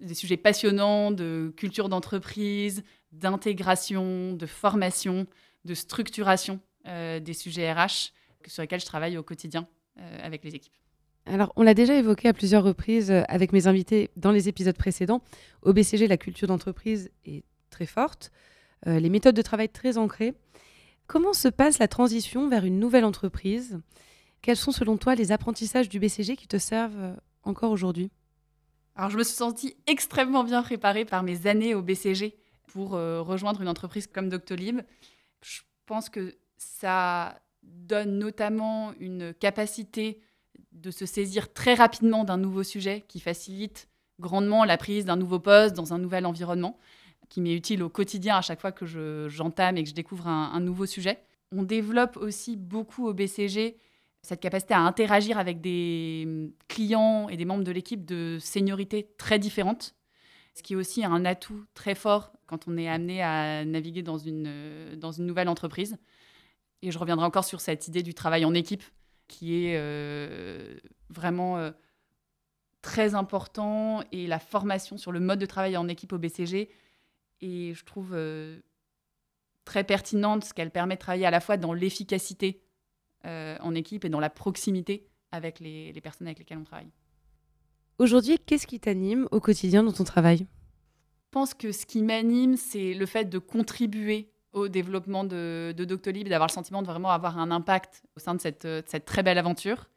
des 0.00 0.14
sujets 0.14 0.36
passionnants 0.36 1.10
de 1.10 1.52
culture 1.56 1.88
d'entreprise, 1.88 2.82
d'intégration, 3.12 4.32
de 4.32 4.46
formation, 4.46 5.26
de 5.64 5.74
structuration 5.74 6.60
euh, 6.86 7.20
des 7.20 7.34
sujets 7.34 7.72
RH 7.72 8.12
sur 8.46 8.62
lesquels 8.62 8.80
je 8.80 8.86
travaille 8.86 9.18
au 9.18 9.22
quotidien 9.22 9.68
euh, 9.98 10.18
avec 10.22 10.44
les 10.44 10.54
équipes. 10.54 10.72
Alors, 11.26 11.52
on 11.56 11.62
l'a 11.62 11.74
déjà 11.74 11.94
évoqué 11.94 12.28
à 12.28 12.32
plusieurs 12.32 12.62
reprises 12.62 13.10
euh, 13.10 13.22
avec 13.28 13.52
mes 13.52 13.66
invités 13.66 14.10
dans 14.16 14.30
les 14.30 14.48
épisodes 14.48 14.76
précédents. 14.76 15.20
Au 15.62 15.72
BCG, 15.72 16.06
la 16.06 16.16
culture 16.16 16.48
d'entreprise 16.48 17.10
est 17.26 17.44
très 17.70 17.86
forte, 17.86 18.32
les 18.86 19.10
méthodes 19.10 19.34
de 19.34 19.42
travail 19.42 19.68
très 19.68 19.98
ancrées. 19.98 20.34
Comment 21.08 21.32
se 21.32 21.48
passe 21.48 21.80
la 21.80 21.88
transition 21.88 22.48
vers 22.48 22.64
une 22.64 22.78
nouvelle 22.78 23.04
entreprise? 23.04 23.80
Quels 24.40 24.56
sont 24.56 24.70
selon 24.70 24.96
toi 24.96 25.16
les 25.16 25.32
apprentissages 25.32 25.88
du 25.88 25.98
BCG 25.98 26.36
qui 26.36 26.46
te 26.46 26.58
servent 26.58 27.16
encore 27.42 27.72
aujourd'hui? 27.72 28.10
Alors, 28.94 29.10
je 29.10 29.18
me 29.18 29.24
suis 29.24 29.34
sentie 29.34 29.76
extrêmement 29.88 30.44
bien 30.44 30.62
préparée 30.62 31.04
par 31.04 31.24
mes 31.24 31.48
années 31.48 31.74
au 31.74 31.82
BCG 31.82 32.36
pour 32.68 32.94
euh, 32.94 33.20
rejoindre 33.22 33.60
une 33.60 33.68
entreprise 33.68 34.06
comme 34.06 34.28
Doctolib. 34.28 34.80
Je 35.42 35.60
pense 35.86 36.08
que 36.08 36.36
ça 36.56 37.40
donne 37.62 38.18
notamment 38.18 38.92
une 39.00 39.34
capacité 39.34 40.20
de 40.72 40.90
se 40.90 41.06
saisir 41.06 41.52
très 41.52 41.74
rapidement 41.74 42.24
d'un 42.24 42.36
nouveau 42.36 42.62
sujet 42.62 43.04
qui 43.08 43.20
facilite 43.20 43.88
grandement 44.20 44.64
la 44.64 44.76
prise 44.76 45.04
d'un 45.04 45.16
nouveau 45.16 45.38
poste 45.38 45.74
dans 45.74 45.92
un 45.92 45.98
nouvel 45.98 46.26
environnement, 46.26 46.78
qui 47.28 47.40
m'est 47.40 47.54
utile 47.54 47.82
au 47.82 47.88
quotidien 47.88 48.36
à 48.36 48.40
chaque 48.40 48.60
fois 48.60 48.72
que 48.72 49.28
j'entame 49.28 49.76
et 49.76 49.82
que 49.82 49.90
je 49.90 49.94
découvre 49.94 50.26
un, 50.26 50.50
un, 50.52 50.60
nouveau 50.60 50.86
sujet. 50.86 51.18
On 51.52 51.62
développe 51.62 52.16
aussi 52.16 52.56
beaucoup 52.56 53.06
au 53.06 53.12
BCG 53.12 53.76
cette 54.22 54.40
capacité 54.40 54.74
à 54.74 54.80
interagir 54.80 55.38
avec 55.38 55.60
des 55.60 56.52
clients 56.68 57.28
et 57.28 57.36
des 57.36 57.44
membres 57.44 57.64
de 57.64 57.72
l'équipe 57.72 58.04
de 58.04 58.38
seniorité 58.40 59.08
très 59.16 59.38
différentes, 59.38 59.94
ce 60.58 60.62
qui 60.64 60.72
est 60.72 60.76
aussi 60.76 61.04
un 61.04 61.24
atout 61.24 61.64
très 61.74 61.94
fort 61.94 62.32
quand 62.46 62.66
on 62.66 62.76
est 62.76 62.88
amené 62.88 63.22
à 63.22 63.64
naviguer 63.64 64.02
dans 64.02 64.18
une, 64.18 64.96
dans 64.96 65.12
une 65.12 65.24
nouvelle 65.24 65.48
entreprise. 65.48 65.96
Et 66.82 66.90
je 66.90 66.98
reviendrai 66.98 67.24
encore 67.24 67.44
sur 67.44 67.60
cette 67.60 67.86
idée 67.86 68.02
du 68.02 68.12
travail 68.12 68.44
en 68.44 68.54
équipe, 68.54 68.82
qui 69.28 69.66
est 69.66 69.76
euh, 69.76 70.76
vraiment 71.10 71.58
euh, 71.58 71.70
très 72.82 73.14
important, 73.14 74.02
et 74.10 74.26
la 74.26 74.40
formation 74.40 74.96
sur 74.96 75.12
le 75.12 75.20
mode 75.20 75.38
de 75.38 75.46
travail 75.46 75.76
en 75.76 75.86
équipe 75.86 76.12
au 76.12 76.18
BCG. 76.18 76.68
Et 77.40 77.74
je 77.74 77.84
trouve 77.84 78.10
euh, 78.14 78.58
très 79.64 79.84
pertinente, 79.84 80.44
ce 80.44 80.54
qu'elle 80.54 80.72
permet 80.72 80.96
de 80.96 81.00
travailler 81.00 81.26
à 81.26 81.30
la 81.30 81.40
fois 81.40 81.56
dans 81.56 81.72
l'efficacité 81.72 82.64
en 83.24 83.74
équipe 83.74 84.06
et 84.06 84.08
dans 84.08 84.20
la 84.20 84.30
proximité 84.30 85.06
avec 85.32 85.60
les 85.60 85.92
personnes 86.00 86.28
avec 86.28 86.38
lesquelles 86.38 86.56
on 86.56 86.64
travaille. 86.64 86.90
Aujourd'hui, 87.98 88.38
qu'est-ce 88.38 88.68
qui 88.68 88.78
t'anime 88.78 89.26
au 89.32 89.40
quotidien 89.40 89.82
dans 89.82 89.90
ton 89.90 90.04
travail? 90.04 90.38
Je 90.38 91.30
pense 91.32 91.52
que 91.52 91.72
ce 91.72 91.84
qui 91.84 92.02
m'anime, 92.02 92.56
c'est 92.56 92.94
le 92.94 93.06
fait 93.06 93.24
de 93.24 93.38
contribuer 93.38 94.30
au 94.52 94.68
développement 94.68 95.24
de, 95.24 95.74
Doctolib, 95.76 96.28
d'avoir 96.28 96.46
le 96.46 96.52
sentiment 96.52 96.80
de 96.80 96.86
vraiment 96.86 97.10
avoir 97.10 97.38
un 97.38 97.50
impact 97.50 98.04
au 98.16 98.20
sein 98.20 98.36
de 98.36 98.40
cette, 98.40 99.04
très 99.04 99.24
belle 99.24 99.36
aventure. 99.36 99.88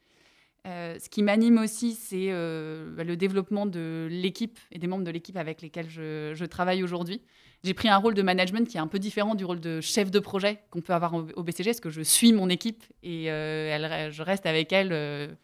Euh, 0.67 0.98
ce 1.00 1.10
qui 1.10 1.22
m'anime 1.22 1.60
aussi, 1.60 1.93
c'est 1.93 2.29
euh, 2.29 2.91
bah, 2.96 3.03
le 3.03 3.15
développement 3.15 3.67
de 3.67 4.08
l'équipe 4.10 4.60
et 4.72 4.79
des 4.79 4.88
membres 4.88 5.03
de 5.03 5.12
l'équipe 5.12 5.38
avec 5.38 5.62
lesquels 5.62 5.89
je, 5.89 6.46
travaille 6.46 6.84
aujourd'hui. 6.84 7.22
J'ai 7.63 7.75
pris 7.75 7.88
un 7.88 7.98
rôle 7.98 8.15
de 8.15 8.22
management 8.24 8.67
qui 8.67 8.77
est 8.77 8.81
un 8.81 8.88
peu 8.88 9.00
différent 9.00 9.36
du 9.36 9.46
rôle 9.46 9.60
de 9.60 9.79
chef 9.79 10.10
de 10.10 10.20
projet 10.20 10.60
qu'on 10.72 10.81
peut 10.81 10.93
avoir 10.93 11.13
au, 11.13 11.43
BCG, 11.43 11.70
parce 11.70 11.79
que 11.79 11.91
je 11.91 12.01
suis 12.01 12.34
mon 12.34 12.50
équipe 12.50 12.84
et 13.03 13.31
euh, 13.31 14.10
je 14.10 14.24
reste 14.24 14.48
avec 14.48 14.74
elle 14.74 15.38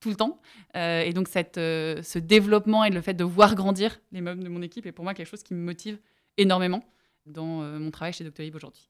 tout 0.00 0.08
le 0.08 0.16
temps. 0.16 0.40
Euh, 0.76 1.02
et 1.02 1.12
donc, 1.12 1.28
cette, 1.28 1.58
euh, 1.58 2.02
ce 2.02 2.18
développement 2.18 2.84
et 2.84 2.90
le 2.90 3.00
fait 3.00 3.14
de 3.14 3.24
voir 3.24 3.54
grandir 3.54 4.00
les 4.12 4.20
membres 4.20 4.42
de 4.42 4.48
mon 4.48 4.62
équipe 4.62 4.86
est 4.86 4.92
pour 4.92 5.04
moi 5.04 5.14
quelque 5.14 5.28
chose 5.28 5.42
qui 5.42 5.54
me 5.54 5.62
motive 5.62 5.98
énormément 6.36 6.82
dans 7.26 7.62
euh, 7.62 7.78
mon 7.78 7.90
travail 7.90 8.12
chez 8.12 8.24
Doctolib 8.24 8.54
aujourd'hui. 8.54 8.88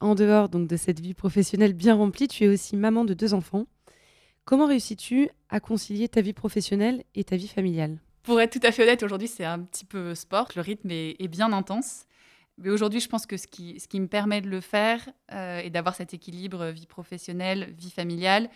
En 0.00 0.14
dehors 0.14 0.48
donc 0.48 0.68
de 0.68 0.76
cette 0.76 1.00
vie 1.00 1.14
professionnelle 1.14 1.74
bien 1.74 1.94
remplie, 1.94 2.28
tu 2.28 2.44
es 2.44 2.48
aussi 2.48 2.76
maman 2.76 3.04
de 3.04 3.14
deux 3.14 3.34
enfants. 3.34 3.66
Comment 4.44 4.66
réussis-tu 4.66 5.28
à 5.50 5.60
concilier 5.60 6.08
ta 6.08 6.22
vie 6.22 6.32
professionnelle 6.32 7.04
et 7.14 7.24
ta 7.24 7.36
vie 7.36 7.48
familiale? 7.48 7.98
Pour 8.22 8.40
être 8.40 8.58
tout 8.58 8.66
à 8.66 8.72
fait 8.72 8.84
honnête, 8.84 9.02
aujourd'hui 9.02 9.28
c'est 9.28 9.44
un 9.44 9.60
petit 9.60 9.84
peu 9.84 10.14
sport, 10.14 10.48
le 10.56 10.62
rythme 10.62 10.90
est, 10.90 11.16
est 11.18 11.28
bien 11.28 11.52
intense. 11.52 12.04
Mais 12.60 12.70
aujourd'hui, 12.70 12.98
je 12.98 13.08
pense 13.08 13.24
que 13.24 13.36
ce 13.36 13.46
qui, 13.46 13.78
ce 13.78 13.86
qui 13.86 14.00
me 14.00 14.08
permet 14.08 14.40
de 14.40 14.48
le 14.48 14.60
faire 14.60 15.08
et 15.30 15.70
d'avoir 15.70 15.94
cet 15.94 16.12
équilibre 16.12 16.70
vie 16.70 16.86
professionnelle, 16.86 17.72
vie 17.78 17.92
familiale, 17.92 18.50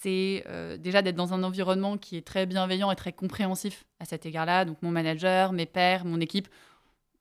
c'est 0.00 0.44
euh, 0.46 0.76
déjà 0.76 1.02
d'être 1.02 1.16
dans 1.16 1.34
un 1.34 1.42
environnement 1.42 1.96
qui 1.96 2.16
est 2.16 2.26
très 2.26 2.46
bienveillant 2.46 2.90
et 2.90 2.96
très 2.96 3.12
compréhensif 3.12 3.84
à 3.98 4.04
cet 4.04 4.26
égard-là. 4.26 4.64
Donc 4.64 4.80
mon 4.82 4.90
manager, 4.90 5.52
mes 5.52 5.66
pères, 5.66 6.04
mon 6.04 6.20
équipe, 6.20 6.48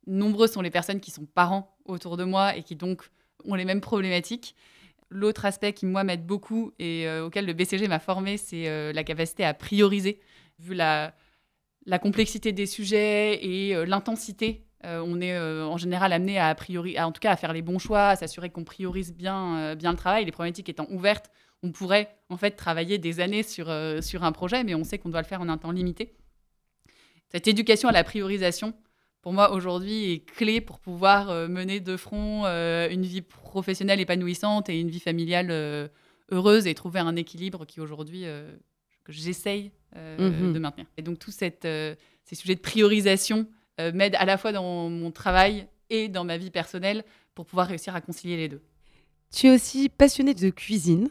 nombreux 0.05 0.47
sont 0.47 0.61
les 0.61 0.69
personnes 0.69 0.99
qui 0.99 1.11
sont 1.11 1.25
parents 1.25 1.75
autour 1.85 2.17
de 2.17 2.23
moi 2.23 2.55
et 2.55 2.63
qui 2.63 2.75
donc 2.75 3.09
ont 3.45 3.55
les 3.55 3.65
mêmes 3.65 3.81
problématiques. 3.81 4.55
L'autre 5.09 5.45
aspect 5.45 5.71
qui, 5.71 5.85
moi, 5.85 6.03
m'aide 6.03 6.25
beaucoup 6.25 6.73
et 6.77 7.07
euh, 7.07 7.25
auquel 7.25 7.45
le 7.45 7.53
BCG 7.53 7.87
m'a 7.87 7.99
formé, 7.99 8.37
c'est 8.37 8.67
euh, 8.67 8.91
la 8.91 9.03
capacité 9.03 9.45
à 9.45 9.53
prioriser. 9.53 10.19
Vu 10.59 10.73
la, 10.73 11.15
la 11.85 11.99
complexité 11.99 12.51
des 12.51 12.65
sujets 12.65 13.43
et 13.45 13.85
l'intensité, 13.85 14.65
on 14.83 15.19
est 15.19 15.37
en 15.37 15.75
général 15.77 16.13
amené 16.13 16.39
à, 16.39 16.55
priori, 16.55 16.99
en 16.99 17.11
tout 17.11 17.19
cas 17.19 17.31
à 17.31 17.35
faire 17.35 17.51
les 17.51 17.61
bons 17.61 17.77
choix, 17.77 18.07
à 18.07 18.15
s'assurer 18.15 18.49
qu'on 18.49 18.63
priorise 18.63 19.13
bien, 19.13 19.75
bien 19.75 19.91
le 19.91 19.97
travail. 19.97 20.25
Les 20.25 20.31
problématiques 20.31 20.69
étant 20.69 20.87
ouvertes, 20.89 21.29
on 21.63 21.71
pourrait 21.71 22.15
en 22.29 22.37
fait 22.37 22.51
travailler 22.51 22.97
des 22.97 23.19
années 23.19 23.43
sur, 23.43 23.69
euh, 23.69 24.01
sur 24.01 24.23
un 24.23 24.31
projet, 24.31 24.63
mais 24.63 24.75
on 24.75 24.83
sait 24.83 24.97
qu'on 24.97 25.09
doit 25.09 25.21
le 25.21 25.27
faire 25.27 25.41
en 25.41 25.49
un 25.49 25.57
temps 25.57 25.71
limité. 25.71 26.13
Cette 27.29 27.47
éducation 27.47 27.89
à 27.89 27.91
la 27.91 28.03
priorisation, 28.03 28.73
pour 29.21 29.33
moi 29.33 29.51
aujourd'hui, 29.51 30.11
est 30.11 30.19
clé 30.19 30.61
pour 30.61 30.79
pouvoir 30.79 31.29
euh, 31.29 31.47
mener 31.47 31.79
de 31.79 31.97
front 31.97 32.45
euh, 32.45 32.89
une 32.89 33.03
vie 33.03 33.21
professionnelle 33.21 33.99
épanouissante 33.99 34.69
et 34.69 34.79
une 34.79 34.89
vie 34.89 34.99
familiale 34.99 35.51
heureuse 36.29 36.67
et 36.67 36.73
trouver 36.73 36.99
un 36.99 37.15
équilibre 37.15 37.65
qui 37.65 37.81
aujourd'hui 37.81 38.25
que 39.03 39.11
j'essaye 39.11 39.71
mhm. 39.95 40.53
de 40.53 40.59
maintenir. 40.59 40.85
Et 40.97 41.01
donc 41.01 41.19
tous 41.19 41.31
ces 41.31 41.55
sujets 42.33 42.55
de 42.55 42.59
priorisation 42.59 43.47
m'aident 43.79 44.15
à 44.15 44.25
la 44.25 44.37
fois 44.37 44.51
dans 44.51 44.89
mon 44.89 45.11
travail 45.11 45.67
et 45.89 46.09
dans 46.09 46.25
ma 46.25 46.37
vie 46.37 46.51
personnelle 46.51 47.03
pour 47.33 47.45
pouvoir 47.45 47.67
réussir 47.67 47.95
à 47.95 48.01
concilier 48.01 48.35
les 48.35 48.49
deux. 48.49 48.61
Tu 49.31 49.47
es 49.47 49.51
aussi 49.51 49.89
passionnée 49.89 50.33
de 50.33 50.49
cuisine. 50.49 51.09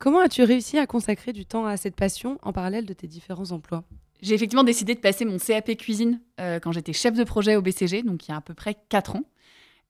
Comment 0.00 0.20
as-tu 0.20 0.42
réussi 0.44 0.78
à 0.78 0.86
consacrer 0.86 1.34
du 1.34 1.44
temps 1.44 1.66
à 1.66 1.76
cette 1.76 1.94
passion 1.94 2.38
en 2.40 2.54
parallèle 2.54 2.86
de 2.86 2.94
tes 2.94 3.06
différents 3.06 3.52
emplois? 3.52 3.84
J'ai 4.22 4.34
effectivement 4.34 4.64
décidé 4.64 4.94
de 4.94 5.00
passer 5.00 5.26
mon 5.26 5.36
CAP 5.36 5.76
cuisine 5.76 6.22
euh, 6.40 6.58
quand 6.58 6.72
j'étais 6.72 6.94
chef 6.94 7.12
de 7.14 7.22
projet 7.22 7.54
au 7.54 7.60
BCG, 7.60 8.02
donc 8.02 8.26
il 8.26 8.30
y 8.30 8.34
a 8.34 8.38
à 8.38 8.40
peu 8.40 8.54
près 8.54 8.76
4 8.88 9.16
ans. 9.16 9.24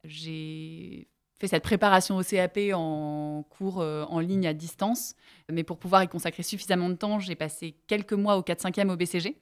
J'ai 0.02 1.07
fait 1.38 1.47
cette 1.47 1.62
préparation 1.62 2.17
au 2.17 2.25
CAP 2.25 2.59
en 2.75 3.45
cours 3.50 3.81
euh, 3.81 4.02
en 4.09 4.19
ligne 4.19 4.49
à 4.49 4.52
distance, 4.52 5.14
mais 5.49 5.62
pour 5.62 5.79
pouvoir 5.79 6.02
y 6.02 6.09
consacrer 6.09 6.43
suffisamment 6.43 6.88
de 6.88 6.95
temps, 6.95 7.21
j'ai 7.21 7.37
passé 7.37 7.76
quelques 7.87 8.12
mois 8.12 8.37
au 8.37 8.43
4-5e 8.43 8.90
au 8.90 8.97
BCG. 8.97 9.37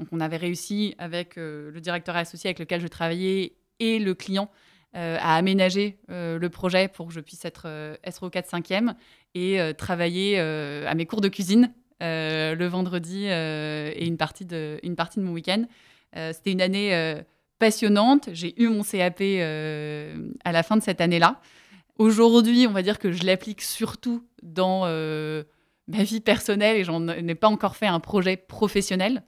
Donc 0.00 0.08
on 0.10 0.20
avait 0.20 0.38
réussi 0.38 0.94
avec 0.96 1.36
euh, 1.36 1.70
le 1.70 1.82
directeur 1.82 2.16
associé 2.16 2.48
avec 2.48 2.60
lequel 2.60 2.80
je 2.80 2.88
travaillais 2.88 3.56
et 3.78 3.98
le 3.98 4.14
client 4.14 4.50
à 4.94 5.34
aménager 5.36 5.98
euh, 6.10 6.38
le 6.38 6.48
projet 6.48 6.88
pour 6.88 7.08
que 7.08 7.12
je 7.12 7.20
puisse 7.20 7.44
être, 7.44 7.64
euh, 7.66 7.96
être 8.04 8.22
au 8.22 8.30
4-5e 8.30 8.94
et 9.34 9.58
travailler 9.76 10.38
à 10.38 10.94
mes 10.94 11.06
cours 11.06 11.20
de 11.20 11.28
cuisine 11.28 11.72
le 12.00 12.66
vendredi 12.66 13.24
et 13.26 14.06
une 14.06 14.16
partie 14.16 14.44
de, 14.44 14.78
une 14.84 14.94
partie 14.94 15.18
de 15.18 15.24
mon 15.24 15.32
week-end. 15.32 15.64
C'était 16.14 16.52
une 16.52 16.60
année 16.60 17.24
passionnante. 17.58 18.28
J'ai 18.32 18.60
eu 18.62 18.68
mon 18.68 18.82
CAP 18.82 19.18
euh, 19.20 20.28
à 20.44 20.52
la 20.52 20.62
fin 20.62 20.76
de 20.76 20.82
cette 20.82 21.00
année-là. 21.00 21.40
Aujourd'hui, 21.98 22.66
on 22.68 22.72
va 22.72 22.82
dire 22.82 22.98
que 22.98 23.12
je 23.12 23.24
l'applique 23.24 23.62
surtout 23.62 24.26
dans 24.42 24.82
euh, 24.84 25.44
ma 25.86 26.02
vie 26.02 26.20
personnelle 26.20 26.76
et 26.76 26.84
j'en 26.84 27.00
n'ai 27.00 27.34
pas 27.34 27.48
encore 27.48 27.76
fait 27.76 27.86
un 27.86 28.00
projet 28.00 28.36
professionnel 28.36 29.22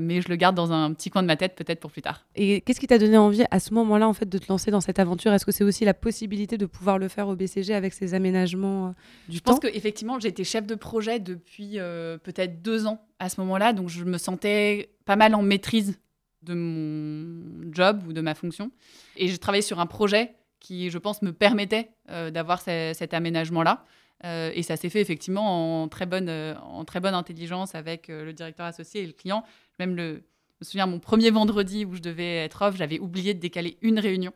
mais 0.00 0.20
je 0.20 0.28
le 0.28 0.36
garde 0.36 0.56
dans 0.56 0.72
un 0.72 0.92
petit 0.92 1.10
coin 1.10 1.22
de 1.22 1.26
ma 1.26 1.36
tête 1.36 1.54
peut-être 1.54 1.80
pour 1.80 1.90
plus 1.90 2.02
tard. 2.02 2.24
Et 2.34 2.60
qu'est-ce 2.62 2.80
qui 2.80 2.86
t'a 2.86 2.98
donné 2.98 3.16
envie 3.16 3.44
à 3.50 3.60
ce 3.60 3.74
moment-là 3.74 4.08
en 4.08 4.12
fait 4.12 4.28
de 4.28 4.38
te 4.38 4.46
lancer 4.48 4.70
dans 4.70 4.80
cette 4.80 4.98
aventure? 4.98 5.32
Est-ce 5.32 5.44
que 5.44 5.52
c'est 5.52 5.64
aussi 5.64 5.84
la 5.84 5.94
possibilité 5.94 6.58
de 6.58 6.66
pouvoir 6.66 6.98
le 6.98 7.08
faire 7.08 7.28
au 7.28 7.36
BCG 7.36 7.74
avec 7.74 7.92
ces 7.92 8.14
aménagements 8.14 8.88
euh, 8.88 8.90
du 9.28 9.40
temps 9.40 9.52
Je 9.54 9.60
pense 9.60 9.70
qu'effectivement 9.70 10.18
j'étais 10.18 10.44
chef 10.44 10.66
de 10.66 10.74
projet 10.74 11.20
depuis 11.20 11.78
euh, 11.78 12.18
peut-être 12.18 12.62
deux 12.62 12.86
ans 12.86 13.06
à 13.18 13.28
ce 13.28 13.40
moment-là, 13.40 13.72
donc 13.72 13.88
je 13.88 14.04
me 14.04 14.18
sentais 14.18 14.90
pas 15.04 15.16
mal 15.16 15.34
en 15.34 15.42
maîtrise 15.42 15.98
de 16.42 16.54
mon 16.54 17.70
job 17.72 18.02
ou 18.08 18.12
de 18.12 18.20
ma 18.20 18.34
fonction. 18.34 18.70
Et 19.16 19.28
j'ai 19.28 19.38
travaillé 19.38 19.62
sur 19.62 19.78
un 19.78 19.86
projet 19.86 20.34
qui, 20.58 20.90
je 20.90 20.98
pense, 20.98 21.22
me 21.22 21.32
permettait 21.32 21.90
euh, 22.10 22.30
d'avoir 22.30 22.60
cet 22.60 23.14
aménagement-là. 23.14 23.84
et 24.24 24.62
ça 24.62 24.76
s'est 24.76 24.88
fait 24.88 25.00
effectivement 25.00 25.82
en 25.82 25.88
très 25.88 26.06
bonne, 26.06 26.30
en 26.30 26.84
très 26.84 27.00
bonne 27.00 27.14
intelligence 27.14 27.74
avec 27.74 28.08
le 28.08 28.32
directeur 28.32 28.66
associé 28.66 29.02
et 29.02 29.06
le 29.06 29.12
client. 29.12 29.44
Même 29.80 29.96
le, 29.96 30.22
je 30.60 30.60
me 30.60 30.64
souviens, 30.64 30.86
mon 30.86 31.00
premier 31.00 31.30
vendredi 31.30 31.86
où 31.86 31.94
je 31.94 32.02
devais 32.02 32.36
être 32.36 32.60
off, 32.60 32.76
j'avais 32.76 32.98
oublié 32.98 33.32
de 33.32 33.40
décaler 33.40 33.78
une 33.80 33.98
réunion. 33.98 34.34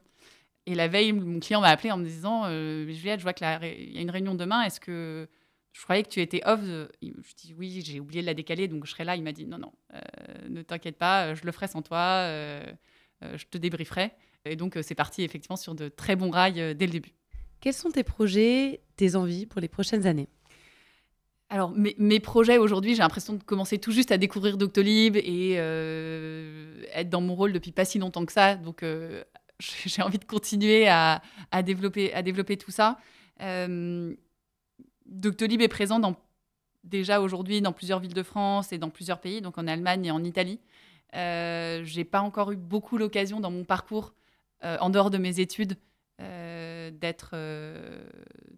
Et 0.64 0.74
la 0.74 0.88
veille, 0.88 1.12
mon 1.12 1.38
client 1.38 1.60
m'a 1.60 1.68
appelé 1.68 1.90
en 1.90 1.98
me 1.98 2.04
disant 2.06 2.44
euh, 2.46 2.88
Juliette, 2.88 3.20
je 3.20 3.24
vois 3.24 3.34
qu'il 3.34 3.46
y 3.46 3.98
a 3.98 4.00
une 4.00 4.10
réunion 4.10 4.34
demain, 4.34 4.62
est-ce 4.62 4.80
que 4.80 5.28
je 5.74 5.82
croyais 5.82 6.02
que 6.02 6.08
tu 6.08 6.22
étais 6.22 6.40
off 6.46 6.60
Je 6.62 7.34
dis 7.36 7.52
oui, 7.58 7.82
j'ai 7.84 8.00
oublié 8.00 8.22
de 8.22 8.26
la 8.26 8.32
décaler, 8.32 8.68
donc 8.68 8.86
je 8.86 8.92
serai 8.92 9.04
là. 9.04 9.16
Il 9.16 9.22
m'a 9.22 9.32
dit 9.32 9.44
non, 9.44 9.58
non, 9.58 9.72
euh, 9.92 9.98
ne 10.48 10.62
t'inquiète 10.62 10.96
pas, 10.96 11.34
je 11.34 11.44
le 11.44 11.52
ferai 11.52 11.68
sans 11.68 11.82
toi, 11.82 11.98
euh, 11.98 12.62
je 13.20 13.44
te 13.44 13.58
débrieferai. 13.58 14.12
Et 14.46 14.56
donc 14.56 14.78
c'est 14.80 14.94
parti 14.94 15.24
effectivement 15.24 15.56
sur 15.56 15.74
de 15.74 15.88
très 15.88 16.16
bons 16.16 16.30
rails 16.30 16.74
dès 16.74 16.86
le 16.86 16.92
début. 16.92 17.12
Quels 17.60 17.74
sont 17.74 17.90
tes 17.90 18.04
projets, 18.04 18.80
tes 18.96 19.14
envies 19.14 19.44
pour 19.44 19.60
les 19.60 19.68
prochaines 19.68 20.06
années? 20.06 20.28
Alors, 21.54 21.72
mes, 21.76 22.18
projets 22.18 22.58
aujourd'hui, 22.58 22.96
j'ai 22.96 23.02
l'impression 23.02 23.34
de 23.34 23.42
commencer 23.44 23.78
tout 23.78 23.92
juste 23.92 24.10
à 24.10 24.18
découvrir 24.18 24.56
Doctolib 24.56 25.14
et 25.14 25.54
euh, 25.58 26.82
être 26.92 27.08
dans 27.08 27.20
mon 27.20 27.36
rôle 27.36 27.52
depuis 27.52 27.70
pas 27.70 27.84
si 27.84 28.00
longtemps 28.00 28.26
que 28.26 28.32
ça. 28.32 28.56
Donc, 28.56 28.82
euh, 28.82 29.22
j'ai 29.60 30.02
envie 30.02 30.18
de 30.18 30.24
continuer 30.24 30.88
à, 30.88 31.22
développer, 31.62 32.56
tout 32.56 32.72
ça. 32.72 32.98
Euh, 33.40 34.12
Doctolib 35.06 35.60
est 35.60 35.68
présent 35.68 36.00
déjà 36.82 37.20
aujourd'hui 37.20 37.60
dans 37.60 37.72
plusieurs 37.72 38.00
villes 38.00 38.14
de 38.14 38.24
France 38.24 38.72
et 38.72 38.78
dans 38.78 38.90
plusieurs 38.90 39.20
pays, 39.20 39.40
donc 39.40 39.56
en 39.56 39.68
Allemagne 39.68 40.06
et 40.06 40.10
en 40.10 40.24
Italie. 40.24 40.58
Euh, 41.14 41.82
j'ai 41.84 42.02
pas 42.02 42.20
encore 42.20 42.50
eu 42.50 42.56
beaucoup 42.56 42.98
l'occasion 42.98 43.38
dans 43.38 43.52
mon 43.52 43.62
parcours, 43.62 44.12
en 44.60 44.90
dehors 44.90 45.10
de 45.10 45.18
mes 45.18 45.38
études, 45.38 45.76
d'être, 46.18 47.36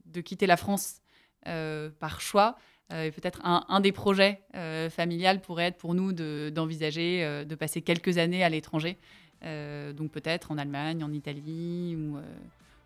de 0.07 0.21
quitter 0.23 0.47
la 0.47 0.57
France 0.57 1.03
par 1.43 2.23
choix. 2.23 2.57
Euh, 2.93 3.05
et 3.05 3.11
peut-être 3.11 3.41
un, 3.45 3.81
des 3.81 3.91
projets 3.91 4.41
euh, 4.55 4.89
familial 4.89 5.41
pourrait 5.41 5.67
être 5.67 5.77
pour 5.77 5.95
nous 5.95 6.13
d'envisager 6.13 7.25
de, 7.25 7.45
de, 7.45 7.55
passer 7.57 7.83
quelques 7.83 8.19
années 8.19 8.45
à 8.45 8.49
l'étranger, 8.49 8.97
euh, 9.45 9.93
donc 9.93 10.13
peut-être 10.13 10.53
en 10.53 10.59
Allemagne, 10.59 11.03
en 11.03 11.13
Italie 11.13 11.97
ou, 11.97 12.19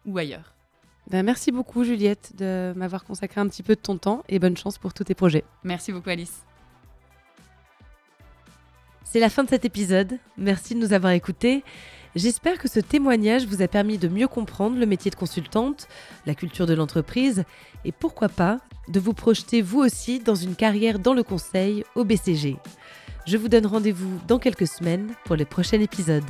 ou 0.06 0.16
ailleurs. 0.16 0.54
Ben, 1.10 1.22
merci 1.22 1.52
beaucoup 1.52 1.84
Juliette 1.84 2.32
de 2.38 2.72
m'avoir 2.76 3.04
consacré 3.04 3.40
un 3.40 3.48
petit 3.48 3.62
peu 3.62 3.74
de 3.74 3.80
ton 3.80 3.98
temps 3.98 4.22
et 4.28 4.38
bonne 4.38 4.56
chance 4.56 4.78
pour 4.78 4.94
tous 4.94 5.04
tes 5.04 5.14
projets. 5.14 5.44
Merci 5.64 5.92
beaucoup 5.92 6.08
Alice. 6.08 6.44
C'est 9.04 9.20
la 9.20 9.28
fin 9.28 9.44
de 9.44 9.48
cet 9.48 9.64
épisode. 9.64 10.18
Merci 10.38 10.74
de 10.74 10.78
nous 10.78 10.92
avoir 10.92 11.12
écoutés. 11.12 11.64
J'espère 12.16 12.58
que 12.58 12.68
ce 12.68 12.80
témoignage 12.80 13.46
vous 13.46 13.62
a 13.62 13.68
permis 13.68 13.96
de 13.96 14.08
mieux 14.08 14.26
comprendre 14.26 14.78
le 14.78 14.86
métier 14.86 15.12
de 15.12 15.16
consultante, 15.16 15.86
la 16.26 16.34
culture 16.34 16.66
de 16.66 16.74
l'entreprise 16.74 17.44
et 17.84 17.92
pourquoi 17.92 18.28
pas 18.28 18.58
de 18.88 18.98
vous 18.98 19.12
projeter 19.12 19.62
vous 19.62 19.78
aussi 19.78 20.18
dans 20.18 20.34
une 20.34 20.56
carrière 20.56 20.98
dans 20.98 21.14
le 21.14 21.22
conseil 21.22 21.84
au 21.94 22.04
BCG. 22.04 22.56
Je 23.26 23.36
vous 23.36 23.48
donne 23.48 23.66
rendez-vous 23.66 24.18
dans 24.26 24.38
quelques 24.38 24.66
semaines 24.66 25.12
pour 25.24 25.36
les 25.36 25.44
prochains 25.44 25.80
épisodes. 25.80 26.24